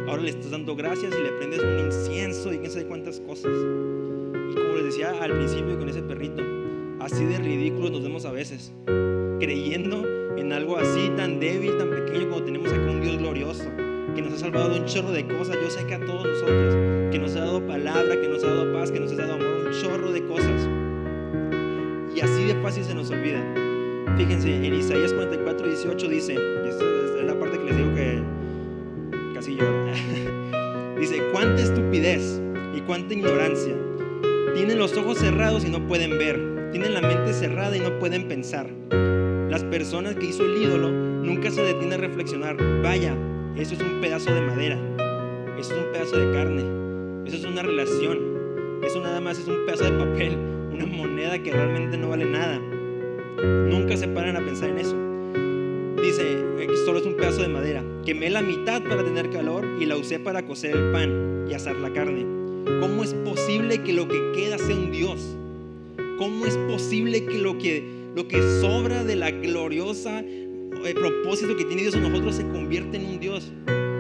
[0.08, 3.52] Ahora le estás dando gracias y le prendes un incienso y quién sabe cuántas cosas.
[3.52, 6.42] Y como les decía al principio con ese perrito,
[7.00, 8.74] así de ridículos nos vemos a veces,
[9.40, 10.06] creyendo
[10.38, 13.66] en algo así tan débil, tan pequeño, como tenemos aquí un Dios glorioso,
[14.16, 15.58] que nos ha salvado de un chorro de cosas.
[15.62, 16.76] Yo sé que a todos nosotros,
[17.12, 19.47] que nos ha dado palabra, que nos ha dado paz, que nos ha dado amor,
[19.82, 20.70] chorro de cosas.
[22.16, 23.44] Y así de fácil se nos olvida.
[24.18, 26.84] Fíjense, en Isaías 44, 18 dice, y esta
[27.20, 28.24] es la parte que les digo que
[29.36, 29.86] casi lloro,
[31.00, 32.42] dice, cuánta estupidez
[32.76, 33.76] y cuánta ignorancia.
[34.56, 36.72] Tienen los ojos cerrados y no pueden ver.
[36.72, 38.68] Tienen la mente cerrada y no pueden pensar.
[39.50, 42.58] Las personas que hizo el ídolo nunca se detienen a reflexionar.
[42.82, 43.16] Vaya,
[43.56, 44.80] eso es un pedazo de madera.
[45.60, 46.64] Eso es un pedazo de carne.
[47.28, 48.27] Eso es una relación.
[48.98, 50.36] Eso nada más es un pedazo de papel.
[50.74, 52.58] Una moneda que realmente no vale nada.
[53.38, 54.96] Nunca se paran a pensar en eso.
[56.02, 57.84] Dice que solo es un pedazo de madera.
[58.04, 61.76] Quemé la mitad para tener calor y la usé para cocer el pan y asar
[61.76, 62.26] la carne.
[62.80, 65.38] ¿Cómo es posible que lo que queda sea un Dios?
[66.18, 67.84] ¿Cómo es posible que lo que,
[68.16, 72.98] lo que sobra de la gloriosa eh, propósito que tiene Dios en nosotros se convierte
[72.98, 73.52] en un Dios?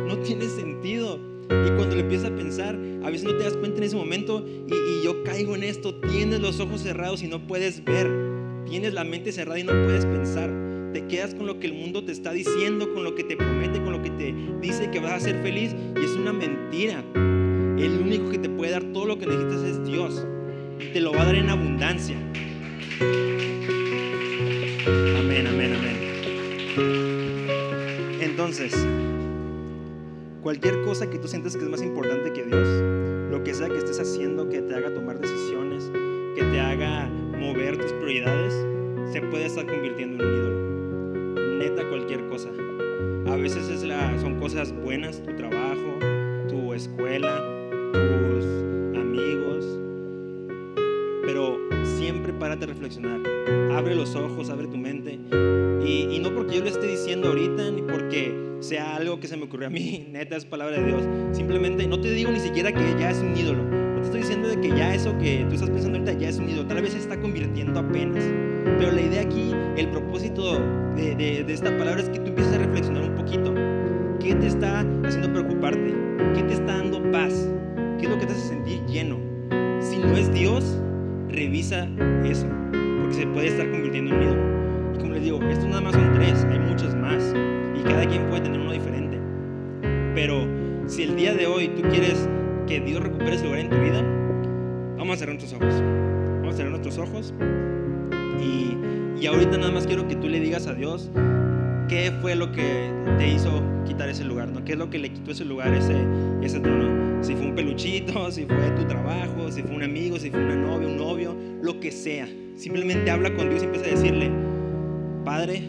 [0.08, 1.37] No tiene sentido.
[1.50, 4.46] Y cuando le empiezas a pensar, a veces no te das cuenta en ese momento
[4.46, 8.12] y, yo caigo en esto, tienes los ojos cerrados y no puedes ver,
[8.66, 10.52] tienes la mente cerrada y no puedes pensar.
[10.92, 13.82] Te quedas con lo que el mundo te está diciendo, con lo que te promete,
[13.82, 17.04] con lo que te dice que vas a ser feliz y es una mentira.
[17.16, 20.26] El único que te puede dar todo lo que necesitas es Dios.
[20.92, 22.18] Te lo va a dar en abundancia.
[25.18, 25.98] Amén, amén, amén.
[28.22, 28.74] Entonces,
[30.48, 32.66] cualquier cosa que tú sientes que es más importante que Dios,
[33.30, 35.92] lo que sea que estés haciendo que te haga tomar decisiones,
[36.36, 38.54] que te haga mover tus prioridades,
[39.12, 41.58] se puede estar convirtiendo en un ídolo.
[41.58, 42.48] Neta, cualquier cosa.
[43.28, 46.00] A veces es la, son cosas buenas, tu trabajo,
[46.48, 47.44] tu escuela,
[47.92, 48.46] tus
[48.98, 49.66] amigos,
[51.26, 53.20] pero siempre párate a reflexionar.
[53.74, 55.20] Abre los ojos, abre tu mente.
[55.86, 59.38] Y, y, no porque yo lo esté diciendo ahorita, ni porque sea algo que se
[59.38, 61.04] me ocurrió a mí, neta es palabra de Dios.
[61.32, 63.64] Simplemente no te digo ni siquiera que ya es un ídolo.
[63.64, 66.38] No te estoy diciendo de que ya eso que tú estás pensando ahorita ya es
[66.38, 66.68] un ídolo.
[66.68, 68.24] Tal vez se está convirtiendo apenas.
[68.78, 70.60] Pero la idea aquí, el propósito
[70.96, 73.54] de, de, esta palabra es que tú empieces a reflexionar un poquito.
[74.20, 75.94] ¿Qué te está haciendo preocuparte?
[76.36, 77.50] ¿Qué te está dando paz?
[77.98, 79.18] ¿Qué es lo que te hace sentir lleno?
[79.80, 80.80] Si no es Dios,
[81.30, 81.88] revisa
[82.26, 82.48] eso,
[83.00, 84.96] porque se puede estar convirtiendo en un ídolo.
[84.96, 87.34] Y como les digo, estos nada más son tres, hay muchos más,
[87.88, 89.20] cada quien puede tener uno diferente.
[90.14, 90.48] Pero
[90.88, 92.28] si el día de hoy tú quieres
[92.68, 94.02] que Dios recupere ese lugar en tu vida,
[94.98, 95.74] vamos a cerrar nuestros ojos.
[96.40, 97.34] Vamos a cerrar nuestros ojos
[98.42, 98.78] y,
[99.22, 101.10] Y ahorita nada más quiero que tú le digas a Dios
[101.88, 104.64] qué fue lo que te hizo quitar ese lugar, ¿no?
[104.64, 105.96] ¿Qué es lo que le quitó ese lugar, ese,
[106.42, 107.24] ese trono?
[107.24, 110.56] Si fue un peluchito, si fue tu trabajo, si fue un amigo, si fue una
[110.56, 112.28] novia, un novio, lo que sea.
[112.56, 114.32] Simplemente habla con Dios y empieza a decirle,
[115.24, 115.64] Padre,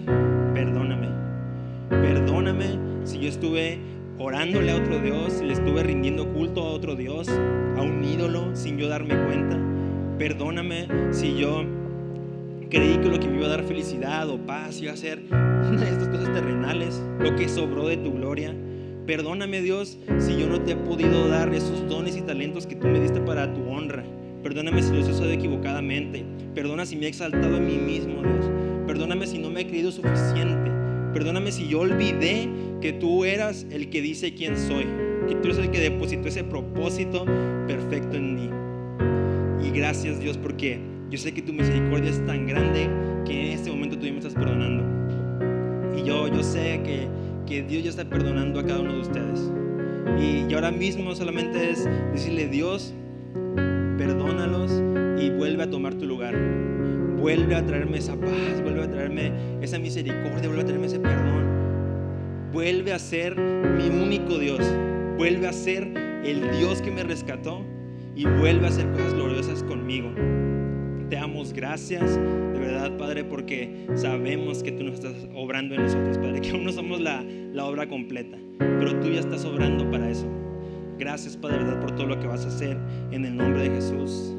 [0.55, 1.18] perdóname.
[2.09, 3.78] Perdóname si yo estuve
[4.18, 8.56] orándole a otro Dios, si le estuve rindiendo culto a otro Dios, a un ídolo,
[8.56, 9.59] sin yo darme cuenta.
[10.16, 11.64] Perdóname si yo
[12.70, 15.82] creí que lo que me iba a dar felicidad o paz iba a ser una
[15.82, 18.54] de estas cosas terrenales, lo que sobró de tu gloria.
[19.06, 22.86] Perdóname Dios si yo no te he podido dar esos dones y talentos que tú
[22.86, 24.02] me diste para tu honra.
[24.42, 26.24] Perdóname si los he usado equivocadamente.
[26.54, 28.50] Perdona si me he exaltado a mí mismo, Dios.
[28.86, 30.78] Perdóname si no me he creído suficiente.
[31.12, 32.48] Perdóname si yo olvidé
[32.80, 34.86] que tú eras el que dice quién soy.
[35.28, 37.24] Que tú eres el que depositó ese propósito
[37.66, 38.50] perfecto en mí.
[39.66, 40.80] Y gracias Dios porque
[41.11, 42.88] yo sé que tu misericordia es tan grande
[43.26, 44.84] que en este momento tú me estás perdonando.
[45.98, 47.09] Y yo, yo sé que,
[47.46, 49.50] que Dios ya está perdonando a cada uno de ustedes.
[50.20, 52.94] Y, y ahora mismo solamente es decirle, Dios,
[53.98, 54.72] perdónalos
[55.20, 56.34] y vuelve a tomar tu lugar.
[57.18, 58.88] Vuelve a traerme esa paz, vuelve a
[59.61, 61.48] esa misericordia, vuelve a traerme ese perdón.
[62.52, 64.61] Vuelve a ser mi único Dios.
[65.16, 65.84] Vuelve a ser
[66.24, 67.64] el Dios que me rescató
[68.14, 70.11] y vuelve a hacer cosas gloriosas conmigo.
[71.09, 76.18] Te damos gracias, de verdad, Padre, porque sabemos que tú nos estás obrando en nosotros,
[76.18, 80.11] Padre, que aún no somos la, la obra completa, pero tú ya estás obrando para
[80.11, 80.26] eso.
[80.98, 82.76] Gracias, Padre, verdad, por todo lo que vas a hacer
[83.11, 84.34] en el nombre de Jesús.